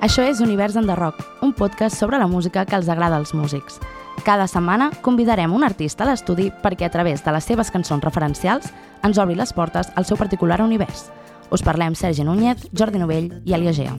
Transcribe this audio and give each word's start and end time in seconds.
Això 0.00 0.24
és 0.24 0.40
Univers 0.40 0.78
en 0.80 0.86
the 0.88 0.94
Rock, 0.96 1.20
un 1.44 1.52
podcast 1.52 1.98
sobre 1.98 2.16
la 2.18 2.26
música 2.26 2.64
que 2.64 2.74
els 2.74 2.88
agrada 2.88 3.18
als 3.20 3.34
músics. 3.36 3.76
Cada 4.24 4.46
setmana 4.48 4.90
convidarem 5.04 5.52
un 5.52 5.64
artista 5.64 6.04
a 6.04 6.08
l'estudi 6.08 6.46
perquè 6.62 6.86
a 6.88 6.92
través 6.92 7.20
de 7.20 7.32
les 7.34 7.44
seves 7.44 7.68
cançons 7.68 8.00
referencials 8.04 8.70
ens 9.04 9.18
obri 9.20 9.36
les 9.36 9.52
portes 9.52 9.90
al 10.00 10.06
seu 10.08 10.16
particular 10.16 10.62
univers. 10.64 11.10
Us 11.52 11.60
parlem 11.60 11.92
Sergi 11.94 12.24
Núñez, 12.24 12.64
Jordi 12.72 12.96
Novell 13.02 13.28
i 13.44 13.52
Elia 13.52 13.74
Gea. 13.76 13.92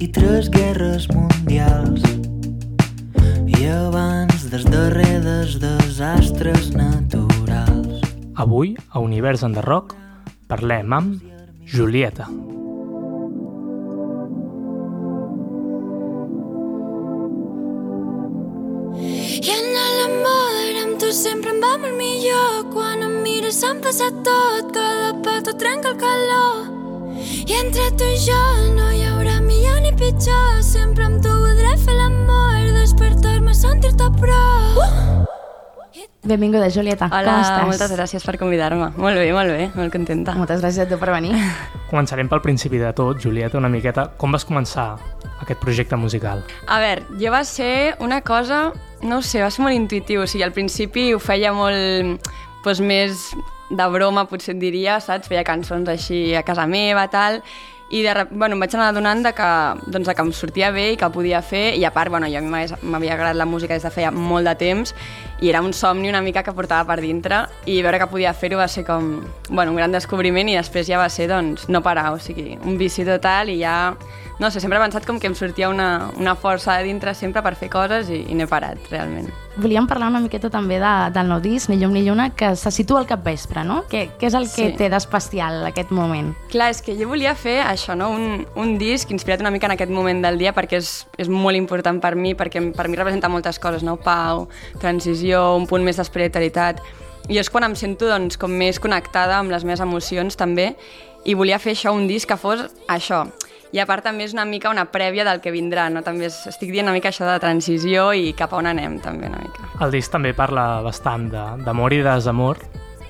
I 0.00 0.08
tres 0.08 0.48
guerres 0.48 1.10
mundials 1.12 2.00
i 3.44 3.66
abans 3.68 4.46
dels 4.48 4.64
darrers 4.72 5.58
desastres 5.60 6.70
naturals. 6.72 8.00
Avui, 8.40 8.72
a 8.88 9.04
Univers 9.04 9.44
en 9.44 9.52
the 9.52 9.66
Rock, 9.68 9.92
parlem 10.48 10.96
amb 10.96 11.20
Julieta. 11.68 12.30
I 12.30 12.59
l'amor 20.00 20.78
amb 20.84 20.98
tu 21.00 21.12
sempre 21.12 21.52
em 21.52 21.60
va 21.62 21.74
molt 21.82 21.96
millor 21.98 22.64
quan 22.72 23.02
em 23.04 23.16
mires 23.24 23.60
s'han 23.60 23.80
passat 23.84 24.16
tot 24.26 24.72
cada 24.76 25.12
petó 25.26 25.52
trenca 25.60 25.92
el 25.92 25.98
calor 26.00 26.68
i 27.20 27.52
entre 27.58 27.90
tu 28.00 28.08
i 28.08 28.16
jo 28.24 28.40
no 28.78 28.88
hi 28.94 29.02
haurà 29.10 29.36
millor 29.44 29.82
ni 29.84 29.92
pitjor 30.00 30.62
sempre 30.64 31.04
amb 31.08 31.20
tu 31.24 31.32
voldré 31.44 31.74
fer 31.84 31.96
l'amor 31.98 32.70
despertar-me 32.78 33.54
sentir-te 33.54 34.08
a 34.08 34.12
prop 34.22 34.80
uh! 34.86 34.90
Benvinguda, 36.30 36.68
Julieta. 36.70 37.06
Hola, 37.10 37.32
Com 37.32 37.40
estàs? 37.40 37.66
moltes 37.66 37.92
gràcies 37.96 38.24
per 38.28 38.34
convidar-me. 38.38 38.90
Molt 39.00 39.16
bé, 39.18 39.30
molt 39.34 39.50
bé, 39.50 39.64
molt 39.74 39.90
contenta. 39.90 40.34
Moltes 40.36 40.60
gràcies 40.60 40.84
a 40.84 40.86
tu 40.90 40.98
per 41.00 41.08
venir. 41.14 41.32
Començarem 41.90 42.28
pel 42.30 42.42
principi 42.44 42.78
de 42.78 42.90
tot, 42.94 43.18
Julieta, 43.24 43.56
una 43.58 43.70
miqueta. 43.72 44.04
Com 44.20 44.36
vas 44.36 44.44
començar 44.46 44.84
aquest 45.40 45.58
projecte 45.64 45.96
musical? 45.98 46.44
A 46.68 46.78
veure, 46.84 47.06
jo 47.18 47.32
va 47.32 47.40
ser 47.48 47.96
una 48.04 48.20
cosa, 48.20 48.66
no 49.02 49.22
sé, 49.22 49.40
va 49.42 49.50
ser 49.50 49.64
molt 49.64 49.76
intuitiu. 49.76 50.24
O 50.24 50.28
sigui, 50.28 50.44
al 50.46 50.54
principi 50.56 51.10
ho 51.14 51.20
feia 51.22 51.52
molt, 51.56 52.30
doncs, 52.64 52.80
més 52.84 53.26
de 53.70 53.88
broma, 53.94 54.26
potser 54.30 54.54
et 54.56 54.62
diria, 54.62 54.98
saps? 55.00 55.30
Feia 55.30 55.44
cançons 55.46 55.88
així 55.88 56.30
a 56.34 56.44
casa 56.46 56.66
meva, 56.70 57.06
tal, 57.12 57.40
i 57.90 58.02
de, 58.06 58.12
bueno, 58.30 58.54
em 58.54 58.62
vaig 58.62 58.74
anar 58.76 58.90
adonant 58.92 59.22
de 59.26 59.32
que, 59.34 59.50
doncs, 59.90 60.06
de 60.06 60.14
que 60.14 60.22
em 60.22 60.32
sortia 60.34 60.70
bé 60.74 60.92
i 60.92 60.98
que 60.98 61.08
podia 61.10 61.40
fer, 61.42 61.74
i 61.78 61.84
a 61.86 61.90
part, 61.94 62.10
bueno, 62.12 62.28
jo 62.30 62.42
m'havia 62.46 63.16
agradat 63.16 63.38
la 63.38 63.48
música 63.50 63.74
des 63.74 63.86
de 63.86 63.90
feia 63.94 64.12
molt 64.14 64.46
de 64.46 64.54
temps, 64.58 64.94
i 65.40 65.48
era 65.48 65.62
un 65.62 65.72
somni 65.72 66.08
una 66.08 66.20
mica 66.20 66.42
que 66.42 66.52
portava 66.52 66.84
per 66.94 67.00
dintre, 67.00 67.46
i 67.66 67.80
veure 67.82 67.98
que 67.98 68.06
podia 68.10 68.32
fer-ho 68.34 68.58
va 68.60 68.68
ser 68.68 68.84
com, 68.84 69.20
bueno, 69.48 69.72
un 69.72 69.76
gran 69.80 69.92
descobriment, 69.92 70.48
i 70.52 70.56
després 70.58 70.86
ja 70.86 70.98
va 71.00 71.08
ser, 71.08 71.28
doncs, 71.30 71.68
no 71.68 71.82
parar, 71.82 72.12
o 72.12 72.18
sigui, 72.18 72.58
un 72.64 72.76
vici 72.78 73.04
total, 73.08 73.48
i 73.48 73.58
ja, 73.62 73.94
no 74.40 74.50
sé, 74.50 74.60
sempre 74.60 74.78
he 74.78 74.82
pensat 74.82 75.06
com 75.06 75.18
que 75.20 75.28
em 75.28 75.34
sortia 75.36 75.68
una, 75.68 76.10
una 76.16 76.34
força 76.36 76.78
de 76.78 76.84
dintre 76.88 77.14
sempre 77.14 77.42
per 77.44 77.54
fer 77.56 77.68
coses, 77.72 78.08
i, 78.10 78.26
i 78.28 78.34
no 78.34 78.44
he 78.44 78.50
parat, 78.50 78.78
realment. 78.90 79.30
Volíem 79.60 79.84
parlar 79.90 80.08
una 80.08 80.20
miqueta 80.22 80.48
també 80.48 80.78
de, 80.80 80.90
del 81.12 81.26
nou 81.28 81.40
disc, 81.42 81.68
Ni 81.68 81.76
llum 81.76 81.92
ni 81.92 82.04
lluna, 82.06 82.30
que 82.34 82.54
se 82.56 82.70
situa 82.70 83.00
al 83.02 83.06
capvespre, 83.08 83.64
no? 83.66 83.82
Què, 83.90 84.06
què 84.18 84.28
és 84.30 84.34
el 84.38 84.46
que 84.48 84.68
Sí. 84.70 84.76
té 84.78 84.88
d'especial 84.88 85.64
aquest 85.66 85.90
moment? 85.90 86.32
Clar, 86.52 86.70
és 86.70 86.80
que 86.82 86.94
jo 86.96 87.08
volia 87.08 87.34
fer 87.34 87.58
això, 87.64 87.96
no? 87.96 88.10
un, 88.10 88.46
un 88.56 88.78
disc 88.78 89.10
inspirat 89.10 89.40
una 89.40 89.50
mica 89.50 89.66
en 89.66 89.72
aquest 89.74 89.90
moment 89.92 90.22
del 90.24 90.38
dia 90.38 90.52
perquè 90.56 90.78
és, 90.78 91.06
és 91.18 91.28
molt 91.28 91.56
important 91.58 92.00
per 92.00 92.14
mi, 92.16 92.34
perquè 92.34 92.62
per 92.72 92.88
mi 92.88 92.96
representa 92.96 93.28
moltes 93.28 93.58
coses, 93.58 93.82
no? 93.86 93.96
Pau, 94.00 94.48
transició, 94.80 95.29
un 95.38 95.66
punt 95.70 95.84
més 95.84 95.96
d'espiritualitat. 96.00 96.80
I 97.30 97.38
és 97.38 97.50
quan 97.50 97.64
em 97.68 97.74
sento 97.78 98.08
doncs, 98.10 98.36
com 98.40 98.50
més 98.50 98.80
connectada 98.82 99.38
amb 99.38 99.52
les 99.52 99.62
meves 99.64 99.80
emocions 99.84 100.36
també 100.36 100.72
i 101.24 101.34
volia 101.34 101.58
fer 101.60 101.74
això, 101.76 101.92
un 101.94 102.08
disc 102.08 102.26
que 102.28 102.36
fos 102.40 102.64
això. 102.88 103.26
I 103.72 103.78
a 103.78 103.84
part 103.86 104.02
també 104.02 104.24
és 104.26 104.32
una 104.34 104.44
mica 104.44 104.70
una 104.72 104.88
prèvia 104.90 105.22
del 105.24 105.38
que 105.40 105.52
vindrà, 105.54 105.84
no? 105.94 106.02
També 106.02 106.26
és, 106.26 106.40
estic 106.50 106.72
dient 106.72 106.88
una 106.88 106.94
mica 106.96 107.12
això 107.12 107.28
de 107.28 107.36
transició 107.38 108.08
i 108.12 108.32
cap 108.34 108.52
a 108.52 108.56
on 108.58 108.66
anem 108.66 108.98
també 109.00 109.28
una 109.28 109.38
mica. 109.38 109.68
El 109.84 109.92
disc 109.94 110.10
també 110.10 110.32
parla 110.34 110.80
bastant 110.82 111.28
de- 111.30 111.62
d'amor 111.64 111.92
i 111.92 112.00
de 112.02 112.08
desamor. 112.10 112.58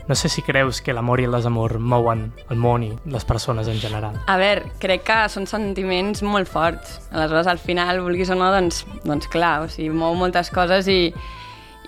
No 0.08 0.14
sé 0.16 0.28
si 0.28 0.42
creus 0.42 0.80
que 0.82 0.92
l'amor 0.92 1.20
i 1.20 1.24
el 1.24 1.32
desamor 1.32 1.78
mouen 1.78 2.32
el 2.50 2.56
món 2.58 2.82
i 2.82 2.92
les 3.06 3.24
persones 3.24 3.68
en 3.68 3.78
general. 3.80 4.16
A 4.26 4.36
veure, 4.36 4.66
crec 4.82 5.04
que 5.06 5.28
són 5.30 5.46
sentiments 5.46 6.20
molt 6.22 6.48
forts. 6.50 6.98
Aleshores, 7.12 7.46
al 7.46 7.58
final, 7.62 8.00
vulguis 8.02 8.28
o 8.28 8.34
no, 8.34 8.50
doncs, 8.52 8.84
doncs 9.04 9.28
clar, 9.28 9.62
o 9.62 9.68
sigui, 9.68 9.88
mou 9.94 10.12
moltes 10.18 10.50
coses 10.50 10.88
i 10.88 11.14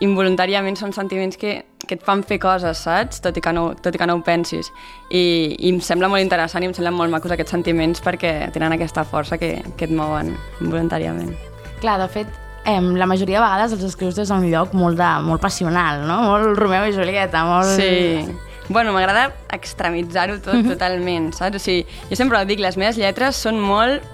involuntàriament 0.00 0.76
són 0.78 0.94
sentiments 0.96 1.36
que, 1.38 1.58
que 1.86 1.96
et 1.98 2.04
fan 2.04 2.22
fer 2.26 2.38
coses, 2.42 2.80
saps? 2.86 3.20
Tot 3.22 3.36
i 3.36 3.42
que 3.44 3.52
no, 3.54 3.72
tot 3.78 3.94
i 3.94 4.00
que 4.00 4.08
no 4.08 4.16
ho 4.18 4.22
pensis. 4.26 4.72
I, 5.10 5.54
I 5.58 5.72
em 5.72 5.80
sembla 5.84 6.10
molt 6.10 6.24
interessant 6.24 6.64
i 6.64 6.70
em 6.70 6.76
semblen 6.76 6.96
molt 6.98 7.12
macos 7.12 7.34
aquests 7.34 7.54
sentiments 7.54 8.02
perquè 8.04 8.52
tenen 8.54 8.74
aquesta 8.76 9.04
força 9.04 9.38
que, 9.38 9.58
que 9.76 9.90
et 9.90 9.94
mouen 9.94 10.32
involuntàriament. 10.60 11.34
Clar, 11.82 11.98
de 12.00 12.08
fet, 12.10 12.30
eh, 12.64 12.80
la 12.80 13.06
majoria 13.10 13.40
de 13.40 13.44
vegades 13.44 13.76
els 13.76 13.84
escrius 13.90 14.16
des 14.18 14.30
d'un 14.30 14.46
lloc 14.50 14.74
molt, 14.78 14.96
de, 14.98 15.10
molt 15.26 15.42
passional, 15.42 16.06
no? 16.08 16.22
Molt 16.30 16.58
Romeu 16.58 16.88
i 16.88 16.96
Julieta, 16.96 17.44
molt... 17.48 17.76
Sí. 17.76 18.26
Bueno, 18.72 18.92
m'agrada 18.94 19.32
extremitzar-ho 19.52 20.38
tot 20.40 20.62
totalment, 20.64 21.32
saps? 21.36 21.58
O 21.58 21.62
sigui, 21.62 21.82
jo 22.08 22.16
sempre 22.16 22.38
ho 22.38 22.46
dic, 22.48 22.62
les 22.62 22.78
meves 22.80 22.96
lletres 22.96 23.36
són 23.36 23.58
molt 23.60 24.06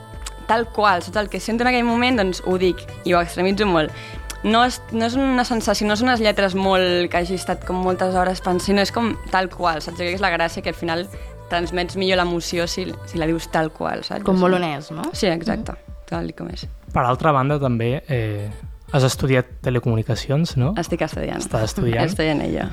tal 0.49 0.65
qual, 0.73 1.05
saps? 1.05 1.19
El 1.21 1.29
que 1.29 1.41
sento 1.45 1.63
en 1.63 1.71
aquell 1.71 1.87
moment, 1.87 2.17
doncs 2.19 2.41
ho 2.49 2.57
dic 2.59 2.81
i 3.05 3.13
ho 3.13 3.21
extremitzo 3.21 3.69
molt. 3.69 3.93
No 4.47 4.63
és, 4.63 4.79
no 4.95 5.09
és 5.09 5.17
una 5.19 5.43
sensació, 5.45 5.89
no 5.89 5.97
són 5.99 6.13
unes 6.13 6.21
lletres 6.23 6.55
molt 6.55 7.09
que 7.11 7.19
hagi 7.19 7.35
estat 7.35 7.65
com 7.67 7.81
moltes 7.83 8.15
hores 8.15 8.39
pensant, 8.39 8.63
sinó 8.69 8.85
és 8.85 8.93
com 8.95 9.17
tal 9.33 9.51
qual, 9.51 9.83
saps? 9.83 9.97
Jo 9.99 10.05
crec 10.05 10.15
que 10.15 10.21
és 10.21 10.23
la 10.23 10.31
gràcia 10.31 10.63
que 10.63 10.71
al 10.71 10.79
final 10.79 11.07
transmets 11.51 11.97
millor 11.99 12.21
l'emoció 12.21 12.69
si, 12.71 12.87
si 13.11 13.19
la 13.19 13.27
dius 13.27 13.49
tal 13.51 13.73
qual, 13.75 14.05
saps? 14.07 14.23
Com 14.27 14.39
molt 14.39 14.55
honest, 14.61 14.93
no? 14.95 15.09
Sí, 15.13 15.27
exacte, 15.33 15.75
tal 16.07 16.31
com 16.39 16.53
és. 16.55 16.69
Per 16.95 17.03
altra 17.05 17.33
banda, 17.35 17.59
també 17.59 17.97
eh, 18.07 18.47
has 18.93 19.05
estudiat 19.09 19.59
telecomunicacions, 19.65 20.55
no? 20.61 20.73
Estic 20.81 21.03
estudiant. 21.09 21.43
Estàs 21.43 21.73
estudiant? 21.73 22.07
Estic 22.07 22.31
en 22.31 22.45
ella. 22.47 22.69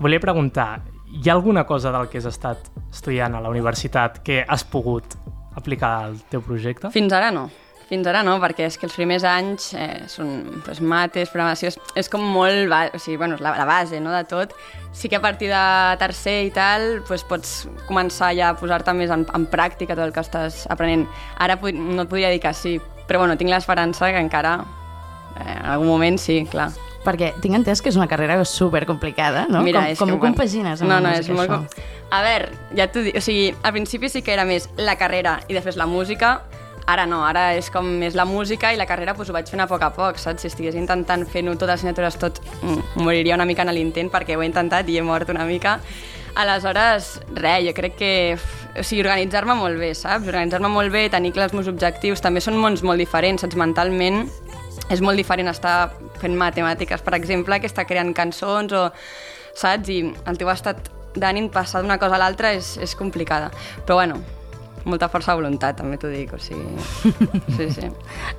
Volia 0.00 0.22
preguntar, 0.22 0.84
hi 1.12 1.28
ha 1.28 1.34
alguna 1.34 1.66
cosa 1.66 1.92
del 1.92 2.08
que 2.08 2.22
has 2.22 2.30
estat 2.30 2.70
estudiant 2.92 3.34
a 3.34 3.42
la 3.42 3.50
universitat 3.50 4.22
que 4.24 4.44
has 4.46 4.64
pogut 4.64 5.18
aplicar 5.56 5.92
al 6.06 6.16
teu 6.30 6.40
projecte? 6.44 6.90
Fins 6.94 7.12
ara 7.12 7.30
no. 7.34 7.48
Fins 7.92 8.06
ara 8.08 8.22
no, 8.24 8.38
perquè 8.40 8.64
és 8.70 8.78
que 8.80 8.86
els 8.88 8.94
primers 8.96 9.24
anys 9.28 9.66
eh, 9.76 10.06
són 10.08 10.28
pues, 10.64 10.78
mates, 10.80 11.28
programació, 11.28 11.68
és, 11.68 11.74
és 12.00 12.08
com 12.08 12.22
molt, 12.24 12.62
ba 12.72 12.86
o 12.88 12.96
sigui, 12.98 13.18
bueno, 13.20 13.36
és 13.36 13.42
la, 13.44 13.50
la 13.58 13.66
base 13.68 13.98
no, 14.00 14.14
de 14.16 14.22
tot. 14.30 14.54
Sí 14.96 15.10
que 15.12 15.18
a 15.18 15.20
partir 15.20 15.50
de 15.52 15.64
tercer 16.00 16.38
i 16.46 16.52
tal 16.56 17.02
pues, 17.04 17.20
pots 17.28 17.66
començar 17.88 18.30
ja 18.38 18.48
a 18.54 18.56
posar-te 18.56 18.94
més 18.96 19.12
en, 19.12 19.26
en 19.36 19.44
pràctica 19.52 19.92
tot 19.92 20.06
el 20.06 20.14
que 20.16 20.24
estàs 20.24 20.62
aprenent. 20.72 21.04
Ara 21.36 21.58
no 21.60 22.06
et 22.06 22.08
podria 22.08 22.30
dir 22.32 22.40
que 22.40 22.54
sí, 22.56 22.78
però 23.08 23.20
bueno, 23.26 23.36
tinc 23.36 23.52
l'esperança 23.52 24.08
que 24.08 24.24
encara 24.24 24.54
eh, 25.36 25.58
en 25.58 25.68
algun 25.74 25.92
moment 25.92 26.16
sí, 26.22 26.46
clar. 26.48 26.70
Perquè 27.02 27.32
tinc 27.44 27.58
entès 27.58 27.82
que 27.82 27.90
és 27.90 27.96
una 27.98 28.06
carrera 28.08 28.38
super 28.46 28.86
complicada, 28.86 29.44
no? 29.50 29.60
Mira, 29.66 29.82
com 29.98 30.06
com 30.08 30.16
ho 30.16 30.20
compagines 30.22 30.80
amb 30.80 30.88
no, 30.94 31.00
no, 31.02 31.12
és 31.18 31.28
molt... 31.28 31.44
això? 31.50 31.60
com- 31.66 32.08
A 32.12 32.22
veure, 32.24 32.52
ja 32.78 32.86
t'ho 32.92 33.02
dic, 33.04 33.16
o 33.18 33.22
sigui, 33.24 33.50
al 33.64 33.72
principi 33.76 34.08
sí 34.12 34.22
que 34.22 34.32
era 34.32 34.44
més 34.48 34.68
la 34.80 34.94
carrera 35.00 35.40
i 35.48 35.56
després 35.56 35.76
la 35.80 35.86
música, 35.90 36.38
ara 36.86 37.06
no, 37.06 37.22
ara 37.26 37.52
és 37.54 37.68
com 37.70 37.86
més 38.00 38.16
la 38.18 38.24
música 38.28 38.72
i 38.72 38.78
la 38.78 38.86
carrera 38.86 39.14
pues, 39.14 39.30
ho 39.30 39.36
vaig 39.36 39.48
fent 39.50 39.62
a 39.62 39.68
poc 39.70 39.82
a 39.82 39.92
poc, 39.94 40.18
saps? 40.18 40.42
Si 40.42 40.50
estigués 40.50 40.78
intentant 40.78 41.24
fer-ho 41.28 41.54
totes 41.54 41.68
les 41.68 41.78
assignatures 41.80 42.18
tot, 42.18 42.40
mm, 42.62 43.02
moriria 43.02 43.36
una 43.38 43.46
mica 43.46 43.62
en 43.62 43.72
l'intent 43.74 44.10
perquè 44.10 44.36
ho 44.36 44.42
he 44.42 44.48
intentat 44.48 44.88
i 44.88 44.98
he 44.98 45.02
mort 45.02 45.30
una 45.30 45.44
mica. 45.44 45.78
Aleshores, 46.34 47.20
res, 47.36 47.66
jo 47.66 47.74
crec 47.76 47.96
que... 47.96 48.12
O 48.72 48.82
sigui, 48.82 49.02
organitzar-me 49.02 49.54
molt 49.54 49.76
bé, 49.76 49.92
saps? 49.94 50.26
Organitzar-me 50.26 50.70
molt 50.72 50.92
bé, 50.92 51.08
tenir 51.12 51.34
clars 51.36 51.52
els 51.52 51.58
meus 51.58 51.68
objectius, 51.68 52.22
també 52.24 52.40
són 52.40 52.56
mons 52.56 52.80
molt 52.82 53.02
diferents, 53.02 53.44
saps? 53.44 53.58
Mentalment 53.60 54.24
és 54.88 55.02
molt 55.04 55.20
diferent 55.20 55.52
estar 55.52 55.92
fent 56.22 56.34
matemàtiques, 56.38 57.04
per 57.04 57.14
exemple, 57.18 57.60
que 57.60 57.68
estar 57.68 57.84
creant 57.86 58.14
cançons 58.16 58.72
o, 58.72 58.88
saps? 59.54 59.92
I 59.92 60.00
el 60.08 60.40
teu 60.40 60.48
estat 60.48 60.88
d'ànim 61.12 61.50
passar 61.52 61.82
d'una 61.82 61.98
cosa 62.00 62.16
a 62.16 62.22
l'altra 62.22 62.54
és, 62.56 62.78
és 62.80 62.96
complicada. 62.96 63.50
Però 63.84 64.00
bueno, 64.00 64.22
molta 64.84 65.08
força 65.12 65.32
de 65.32 65.40
voluntat, 65.40 65.76
també 65.78 65.98
t'ho 66.00 66.10
dic, 66.12 66.32
o 66.34 66.40
sigui... 66.42 66.66
Sí, 67.56 67.68
sí. 67.74 67.88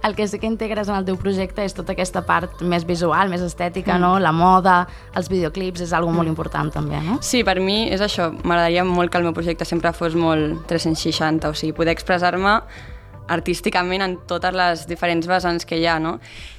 El 0.03 0.15
que 0.15 0.27
sí 0.27 0.39
que 0.39 0.47
integres 0.49 0.89
en 0.89 0.97
el 0.97 1.05
teu 1.07 1.17
projecte 1.19 1.63
és 1.65 1.75
tota 1.75 1.93
aquesta 1.93 2.23
part 2.27 2.63
més 2.65 2.85
visual, 2.89 3.29
més 3.29 3.43
estètica, 3.45 3.97
no? 4.01 4.15
La 4.19 4.33
moda, 4.35 4.83
els 5.15 5.29
videoclips, 5.31 5.83
és 5.85 5.93
algo 5.93 6.11
molt 6.15 6.31
important 6.31 6.71
també, 6.73 6.99
no? 7.05 7.19
Sí, 7.21 7.43
per 7.47 7.59
mi 7.61 7.83
és 7.93 8.01
això. 8.01 8.31
M'agradaria 8.33 8.85
molt 8.87 9.11
que 9.11 9.21
el 9.21 9.27
meu 9.27 9.35
projecte 9.35 9.67
sempre 9.69 9.93
fos 9.93 10.17
molt 10.19 10.65
360, 10.71 11.53
o 11.53 11.57
sigui, 11.57 11.75
poder 11.77 11.95
expressar-me 11.95 12.59
artísticament 13.27 14.03
en 14.03 14.17
totes 14.27 14.55
les 14.55 14.87
diferents 14.89 15.27
vessants 15.29 15.65
que 15.65 15.79
hi 15.79 15.87
ha, 15.87 15.99
no? 16.03 16.17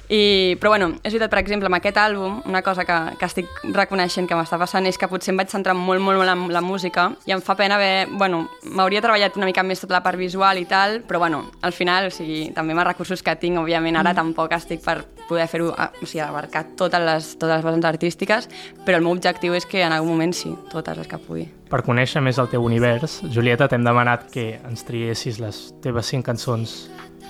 I, 0.09 0.55
però 0.61 0.71
bueno, 0.75 0.91
és 1.01 1.13
veritat, 1.13 1.31
per 1.31 1.39
exemple, 1.41 1.69
amb 1.69 1.77
aquest 1.79 1.97
àlbum, 1.97 2.41
una 2.45 2.61
cosa 2.61 2.85
que, 2.85 2.97
que 3.19 3.25
estic 3.25 3.49
reconeixent 3.73 4.27
que 4.29 4.37
m'està 4.37 4.59
passant 4.61 4.85
és 4.85 4.99
que 5.01 5.09
potser 5.09 5.33
em 5.33 5.41
vaig 5.41 5.49
centrar 5.49 5.73
molt, 5.77 6.03
molt, 6.03 6.19
molt 6.21 6.31
en 6.31 6.45
la 6.53 6.61
música 6.61 7.09
i 7.25 7.33
em 7.33 7.41
fa 7.41 7.55
pena 7.57 7.79
haver... 7.79 8.07
Bueno, 8.15 8.45
m'hauria 8.69 9.01
treballat 9.01 9.37
una 9.39 9.49
mica 9.49 9.63
més 9.65 9.81
tota 9.81 9.97
la 9.97 10.03
part 10.05 10.19
visual 10.19 10.61
i 10.61 10.67
tal, 10.69 10.99
però 11.07 11.23
bueno, 11.23 11.45
al 11.65 11.73
final, 11.73 12.11
o 12.11 12.13
sigui, 12.13 12.51
també 12.55 12.75
amb 12.75 12.83
els 12.83 12.91
recursos 12.91 13.23
que 13.25 13.35
tinc, 13.41 13.59
òbviament, 13.61 13.97
ara 13.97 14.13
mm. 14.13 14.19
tampoc 14.21 14.53
estic 14.55 14.83
per 14.85 14.99
poder 15.25 15.47
fer-ho, 15.49 15.71
o 15.73 16.05
sigui, 16.05 16.21
abarcar 16.21 16.65
totes 16.77 17.01
les, 17.01 17.31
totes 17.39 17.55
les 17.57 17.65
vessants 17.65 17.89
artístiques, 17.89 18.49
però 18.85 18.99
el 18.99 19.07
meu 19.07 19.15
objectiu 19.15 19.57
és 19.57 19.65
que 19.65 19.81
en 19.81 19.95
algun 19.95 20.13
moment 20.13 20.35
sí, 20.37 20.53
totes 20.71 21.01
les 21.01 21.09
que 21.09 21.21
pugui. 21.21 21.47
Per 21.71 21.81
conèixer 21.81 22.21
més 22.21 22.37
el 22.41 22.51
teu 22.51 22.63
univers, 22.63 23.23
Julieta, 23.33 23.67
t'hem 23.71 23.83
demanat 23.85 24.29
que 24.33 24.51
ens 24.61 24.85
triessis 24.85 25.41
les 25.41 25.65
teves 25.81 26.13
cinc 26.13 26.29
cançons 26.29 26.77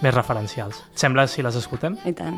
més 0.03 0.13
referencials. 0.13 0.83
Et 0.91 1.07
sembla 1.07 1.27
si 1.31 1.45
les 1.45 1.55
escoltem? 1.55 1.95
I 2.03 2.13
tant. 2.17 2.35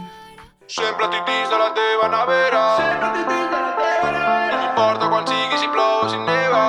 Sempre 0.67 1.07
tinc 1.07 1.25
dins 1.25 1.49
de 1.49 1.57
la 1.57 1.69
teva 1.71 2.07
nevera. 2.11 2.61
Sempre 2.77 3.09
tinc 3.13 3.29
dins 3.31 3.51
de 3.51 3.59
la 3.65 3.69
teva 3.77 4.09
nevera. 4.15 4.31
No 4.51 4.57
m'importa 4.63 5.07
quan 5.13 5.27
sigui, 5.29 5.59
si 5.61 5.69
plou 5.71 6.01
o 6.03 6.09
si 6.11 6.19
neva. 6.25 6.63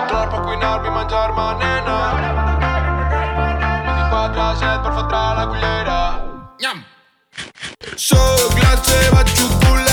Entrar 0.00 0.24
per 0.32 0.40
cuinar-me 0.48 0.90
i 0.90 0.96
menjar-me, 0.96 1.46
nena. 1.62 2.00
24 3.86 4.42
a 4.48 4.50
7 4.64 4.82
per 4.82 4.92
fotre 4.98 5.22
la 5.38 5.46
cullera. 5.52 6.00
Nyam! 6.66 6.84
Soc 8.10 8.58
la 8.66 8.74
teva 8.90 9.22
xocolatina 9.36 9.91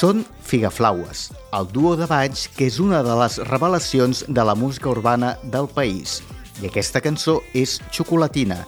Són 0.00 0.22
Figaflaues, 0.48 1.26
el 1.52 1.66
duo 1.74 1.90
de 1.92 2.06
Valls 2.08 2.46
que 2.56 2.70
és 2.70 2.78
una 2.80 3.02
de 3.04 3.12
les 3.20 3.34
revelacions 3.50 4.22
de 4.32 4.44
la 4.48 4.54
música 4.56 4.88
urbana 4.88 5.34
del 5.52 5.68
país. 5.68 6.22
I 6.62 6.70
aquesta 6.70 7.02
cançó 7.04 7.34
és 7.52 7.74
Xocolatina, 7.92 8.62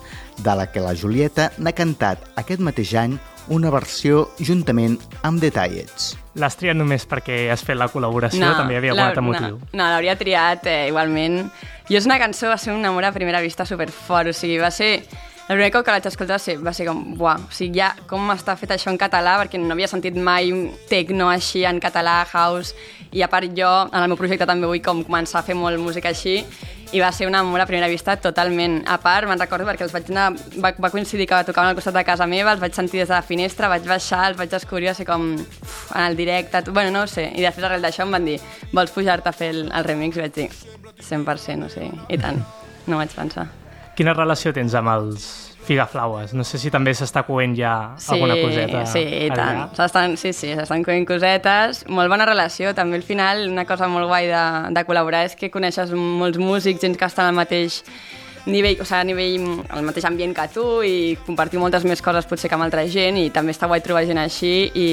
de 0.45 0.57
la 0.59 0.67
que 0.69 0.83
la 0.85 0.93
Julieta 0.93 1.49
n'ha 1.57 1.73
cantat 1.73 2.29
aquest 2.43 2.61
mateix 2.61 2.93
any 3.01 3.17
una 3.49 3.73
versió 3.73 4.27
juntament 4.45 4.99
amb 5.25 5.41
Detallets. 5.41 6.13
L'has 6.37 6.61
triat 6.61 6.77
només 6.77 7.09
perquè 7.09 7.47
has 7.55 7.65
fet 7.65 7.81
la 7.81 7.89
col·laboració, 7.89 8.53
també 8.59 8.77
hi 8.77 8.83
havia 8.83 8.93
algun 8.93 9.07
altre 9.07 9.25
motiu. 9.25 9.57
No, 9.57 9.73
no 9.81 9.89
l'hauria 9.89 10.19
triat 10.21 10.69
eh, 10.69 10.79
igualment. 10.93 11.47
Jo 11.89 11.97
és 11.97 12.13
una 12.13 12.21
cançó, 12.21 12.53
va 12.53 12.61
ser 12.61 12.77
un 12.77 12.85
amor 12.85 13.09
a 13.09 13.17
primera 13.17 13.41
vista 13.41 13.65
superfort, 13.65 14.37
o 14.37 14.37
sigui, 14.37 14.61
va 14.61 14.75
ser... 14.75 14.99
El 15.49 15.57
primer 15.57 15.73
cop 15.75 15.83
que 15.85 15.91
vaig 15.91 16.05
escoltar 16.07 16.39
ser, 16.39 16.55
va 16.63 16.73
ser 16.73 16.87
com, 16.87 17.01
buah, 17.19 17.41
o 17.43 17.55
sigui, 17.55 17.81
ja 17.81 17.91
com 18.09 18.31
està 18.31 18.55
fet 18.57 18.77
això 18.77 18.93
en 18.93 18.99
català, 19.01 19.35
perquè 19.41 19.59
no 19.59 19.75
havia 19.75 19.89
sentit 19.91 20.15
mai 20.15 20.53
un 20.55 20.69
techno 20.89 21.27
així 21.33 21.65
en 21.67 21.81
català, 21.83 22.21
house, 22.31 22.77
i 23.11 23.25
a 23.27 23.29
part 23.29 23.51
jo, 23.57 23.71
en 23.91 23.99
el 23.99 24.13
meu 24.13 24.21
projecte 24.21 24.47
també 24.47 24.71
vull 24.71 24.81
com 24.85 25.03
començar 25.05 25.41
a 25.41 25.47
fer 25.47 25.57
molt 25.59 25.83
música 25.83 26.13
així, 26.13 26.39
i 26.93 27.01
va 27.01 27.11
ser 27.13 27.27
un 27.27 27.35
amor 27.35 27.61
a 27.61 27.67
primera 27.67 27.89
vista 27.89 28.15
totalment. 28.21 28.83
A 28.87 28.99
part, 29.03 29.27
me'n 29.27 29.41
recordo 29.41 29.67
perquè 29.67 29.87
els 29.87 29.95
vaig 29.97 30.11
anar, 30.13 30.29
va, 30.63 30.75
va 30.77 30.91
coincidir 30.93 31.27
que 31.27 31.41
tocaven 31.49 31.73
al 31.73 31.79
costat 31.79 31.97
de 31.97 32.05
casa 32.07 32.29
meva, 32.29 32.53
els 32.53 32.61
vaig 32.63 32.77
sentir 32.77 33.01
des 33.01 33.09
de 33.09 33.17
la 33.17 33.25
finestra, 33.27 33.71
vaig 33.73 33.89
baixar, 33.89 34.27
els 34.31 34.39
vaig 34.39 34.53
descobrir, 34.53 34.93
va 34.93 34.95
ser 34.99 35.09
com 35.09 35.33
uf, 35.41 35.81
en 35.97 36.05
el 36.05 36.17
directe, 36.21 36.63
bueno, 36.71 36.93
no 36.95 37.03
ho 37.03 37.11
sé, 37.11 37.31
i 37.35 37.43
després 37.43 37.67
arrel 37.67 37.83
d'això 37.83 38.07
em 38.07 38.15
van 38.15 38.29
dir, 38.29 38.39
vols 38.73 38.95
pujar-te 38.95 39.33
a 39.33 39.35
fer 39.37 39.51
el, 39.57 39.65
el 39.73 39.89
remix? 39.89 40.21
I 40.21 40.29
vaig 40.29 40.39
dir, 40.39 40.53
100%, 41.01 41.67
o 41.67 41.73
sigui, 41.73 42.07
i 42.13 42.21
tant, 42.21 42.45
no 42.87 43.01
vaig 43.01 43.17
pensar. 43.17 43.49
Quina 44.03 44.17
relació 44.17 44.51
tens 44.51 44.73
amb 44.75 44.91
els 44.91 45.25
Figaflaues? 45.63 46.33
No 46.35 46.43
sé 46.43 46.59
si 46.59 46.73
també 46.75 46.91
s'està 46.91 47.21
coent 47.23 47.53
ja 47.55 47.75
alguna 48.11 48.35
coseta 48.35 48.81
Sí, 48.91 48.99
i 48.99 49.29
tant. 49.31 49.69
S'estan, 49.77 50.17
sí, 50.19 50.33
sí, 50.35 50.49
s'estan 50.59 50.83
coent 50.83 51.07
cosetes. 51.07 51.85
Molt 51.87 52.11
bona 52.11 52.27
relació. 52.27 52.73
També 52.75 52.99
al 52.99 53.05
final 53.07 53.45
una 53.47 53.63
cosa 53.69 53.87
molt 53.87 54.11
guai 54.11 54.27
de, 54.27 54.43
de 54.75 54.83
col·laborar 54.89 55.23
és 55.29 55.39
que 55.39 55.53
coneixes 55.55 55.95
molts 55.95 56.41
músics, 56.43 56.83
gent 56.83 56.99
que 56.99 57.07
estan 57.07 57.31
al 57.31 57.39
mateix 57.39 57.79
nivell, 58.51 58.81
o 58.83 58.89
sigui, 58.89 58.99
a 58.99 59.05
nivell, 59.07 59.47
al 59.71 59.87
mateix 59.87 60.09
ambient 60.11 60.35
que 60.35 60.49
tu 60.51 60.65
i 60.83 61.15
compartir 61.23 61.63
moltes 61.63 61.87
més 61.87 62.03
coses 62.03 62.27
potser 62.27 62.51
que 62.51 62.59
amb 62.59 62.67
altra 62.67 62.83
gent 62.91 63.21
i 63.21 63.29
també 63.31 63.55
està 63.55 63.71
guai 63.71 63.85
trobar 63.87 64.03
gent 64.09 64.19
així 64.19 64.67
i, 64.75 64.89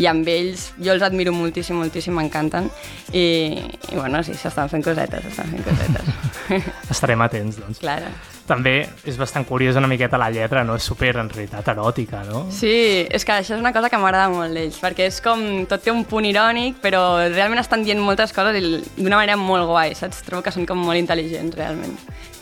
i 0.00 0.08
amb 0.08 0.32
ells 0.32 0.70
jo 0.80 0.96
els 0.96 1.04
admiro 1.04 1.36
moltíssim, 1.36 1.76
moltíssim, 1.76 2.16
m'encanten 2.16 2.72
i, 3.12 3.60
i 3.92 4.00
bueno, 4.00 4.24
sí, 4.24 4.32
s'estan 4.40 4.72
fent 4.72 4.88
cosetes, 4.88 5.28
s'estan 5.28 5.52
fent 5.52 5.68
cosetes. 5.68 6.74
Estarem 6.96 7.28
atents, 7.28 7.60
doncs. 7.60 7.84
Claro. 7.84 8.08
També 8.48 8.74
és 9.04 9.18
bastant 9.20 9.44
curiosa 9.44 9.82
una 9.82 9.90
miqueta 9.90 10.16
la 10.20 10.30
lletra, 10.32 10.62
no? 10.64 10.78
És 10.80 10.86
super, 10.88 11.12
en 11.20 11.28
realitat, 11.28 11.68
eròtica, 11.74 12.22
no? 12.24 12.46
Sí, 12.54 13.04
és 13.04 13.26
que 13.28 13.34
això 13.36 13.54
és 13.58 13.60
una 13.60 13.74
cosa 13.76 13.90
que 13.92 14.00
m'agrada 14.00 14.30
molt 14.32 14.56
d'ells, 14.56 14.78
perquè 14.80 15.10
és 15.10 15.20
com, 15.24 15.44
tot 15.68 15.84
té 15.84 15.92
un 15.92 16.06
punt 16.08 16.24
irònic, 16.24 16.80
però 16.80 17.02
realment 17.28 17.60
estan 17.60 17.84
dient 17.84 18.00
moltes 18.00 18.32
coses 18.32 18.56
d'una 18.96 19.20
manera 19.20 19.36
molt 19.36 19.68
guai, 19.68 19.92
saps? 19.98 20.24
Trobo 20.24 20.46
que 20.46 20.54
són 20.54 20.64
com 20.68 20.80
molt 20.80 21.00
intel·ligents, 21.00 21.58
realment. 21.60 21.98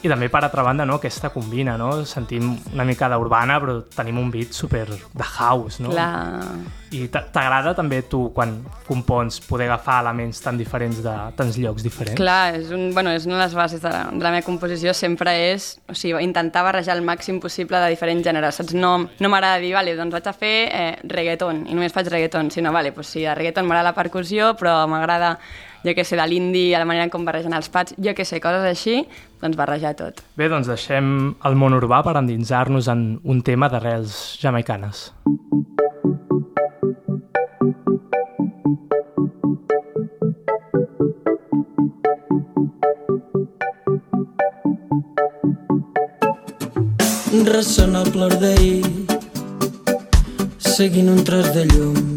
I 0.07 0.11
també, 0.13 0.29
per 0.31 0.45
altra 0.45 0.63
banda, 0.63 0.87
no? 0.87 1.01
aquesta 1.01 1.33
combina, 1.35 1.75
no? 1.81 2.05
Sentim 2.07 2.53
una 2.73 2.85
mica 2.87 3.09
d'urbana, 3.11 3.59
però 3.63 3.81
tenim 3.97 4.21
un 4.23 4.31
beat 4.31 4.55
super 4.55 4.87
de 4.89 5.27
house, 5.37 5.81
no? 5.83 5.91
La... 5.97 6.09
I 6.95 7.09
t'a- 7.11 7.25
t'agrada 7.35 7.73
també 7.75 7.99
tu, 8.07 8.29
quan 8.33 8.53
compons, 8.87 9.41
poder 9.49 9.67
agafar 9.67 9.97
elements 10.05 10.39
tan 10.45 10.55
diferents 10.57 11.01
de 11.03 11.15
tants 11.37 11.59
llocs 11.59 11.83
diferents? 11.83 12.15
Clar, 12.17 12.55
és, 12.61 12.71
un, 12.71 12.93
bueno, 12.95 13.11
és 13.11 13.27
una 13.27 13.41
de 13.41 13.43
les 13.43 13.57
bases 13.59 13.83
de 13.83 13.91
la, 13.91 14.05
de 14.13 14.23
la 14.23 14.31
meva 14.37 14.47
composició, 14.47 14.95
sempre 14.95 15.35
és 15.51 15.73
o 15.91 15.97
sigui, 15.99 16.23
intentar 16.23 16.63
barrejar 16.63 16.95
el 16.95 17.03
màxim 17.05 17.41
possible 17.43 17.83
de 17.83 17.91
diferents 17.91 18.23
gèneres, 18.25 18.63
saps? 18.63 18.77
No, 18.79 18.95
no 19.03 19.33
m'agrada 19.33 19.59
dir, 19.59 19.75
vale, 19.75 19.97
doncs 19.99 20.15
vaig 20.15 20.31
a 20.31 20.37
fer 20.39 20.55
eh, 20.71 20.89
reggaeton, 21.11 21.65
i 21.67 21.75
només 21.75 21.93
faig 21.93 22.07
reggaeton, 22.15 22.55
sinó, 22.55 22.71
vale, 22.73 22.95
doncs 22.95 23.17
sí, 23.17 23.27
de 23.27 23.35
reggaeton 23.35 23.67
m'agrada 23.67 23.91
la 23.91 23.97
percussió, 23.99 24.55
però 24.55 24.79
m'agrada, 24.87 25.35
jo 25.85 25.95
que 25.95 26.05
sé, 26.05 26.17
de 26.17 26.27
l'indi, 26.29 26.69
a 26.75 26.81
la 26.83 26.89
manera 26.89 27.11
com 27.13 27.25
barregen 27.27 27.57
els 27.57 27.69
pads, 27.73 27.97
jo 28.03 28.15
que 28.17 28.25
sé, 28.25 28.41
coses 28.41 28.65
així, 28.69 29.03
doncs 29.43 29.59
barrejar 29.59 29.95
tot. 29.99 30.23
Bé, 30.39 30.49
doncs 30.53 30.71
deixem 30.71 31.35
el 31.45 31.59
món 31.59 31.77
urbà 31.77 32.03
per 32.07 32.17
endinsar-nos 32.21 32.89
en 32.93 33.09
un 33.25 33.43
tema 33.43 33.71
d'arrels 33.73 34.37
jamaicanes. 34.43 35.11
Ressona 47.47 48.03
el 48.03 48.11
plor 48.13 48.35
d'ahir 48.41 49.07
seguint 50.77 51.09
un 51.09 51.25
tros 51.25 51.55
de 51.55 51.65
llum 51.71 52.16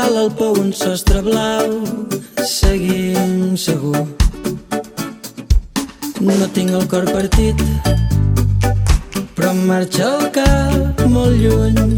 dalt 0.00 0.16
al 0.16 0.30
pou 0.32 0.56
un 0.56 0.72
sostre 0.72 1.20
blau. 1.22 1.82
Seguim 2.48 3.56
segur. 3.56 4.06
No 6.20 6.46
tinc 6.54 6.72
el 6.76 6.86
cor 6.88 7.04
partit 7.12 7.60
però 9.36 9.52
marxa 9.56 10.08
el 10.18 10.26
cap 10.34 11.00
molt 11.08 11.36
lluny 11.40 11.94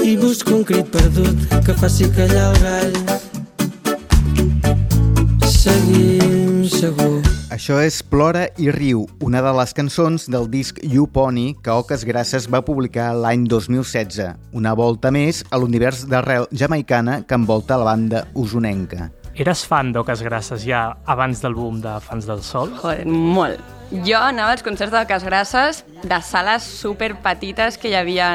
i 0.00 0.14
busco 0.16 0.54
un 0.56 0.64
crit 0.64 0.88
perdut 0.94 1.44
que 1.66 1.76
faci 1.82 2.08
callar 2.16 2.46
el 2.52 2.58
gall. 2.64 2.96
Seguim 5.60 6.64
segur 6.72 7.29
Això 7.50 7.80
és 7.82 7.96
Plora 8.06 8.44
i 8.62 8.68
riu, 8.70 9.00
una 9.26 9.40
de 9.42 9.50
les 9.58 9.72
cançons 9.74 10.28
del 10.30 10.44
disc 10.52 10.76
You 10.86 11.08
Pony 11.10 11.56
que 11.58 11.74
Oques 11.74 12.04
Grasses 12.06 12.46
va 12.46 12.60
publicar 12.62 13.08
l'any 13.18 13.48
2016, 13.50 14.20
una 14.54 14.76
volta 14.78 15.10
més 15.10 15.42
a 15.50 15.58
l'univers 15.58 16.04
d'arrel 16.06 16.46
jamaicana 16.54 17.24
que 17.26 17.34
envolta 17.34 17.80
la 17.80 17.88
banda 17.90 18.22
usonenca. 18.38 19.10
Eres 19.34 19.64
fan 19.66 19.90
d'Oques 19.90 20.22
Grasses 20.22 20.62
ja 20.62 20.84
abans 21.10 21.42
del 21.42 21.58
boom 21.58 21.82
de 21.82 21.98
Fans 22.06 22.30
del 22.30 22.46
Sol? 22.46 22.70
Joder, 22.78 23.02
molt. 23.10 23.79
Jo 23.90 24.20
anava 24.22 24.52
als 24.52 24.62
concerts 24.62 24.92
de 24.94 25.06
Cas 25.06 25.24
Grasses 25.24 25.84
de 26.02 26.22
sales 26.22 26.62
super 26.62 27.16
petites 27.18 27.76
que 27.76 27.90
hi 27.90 27.96
havia 27.98 28.28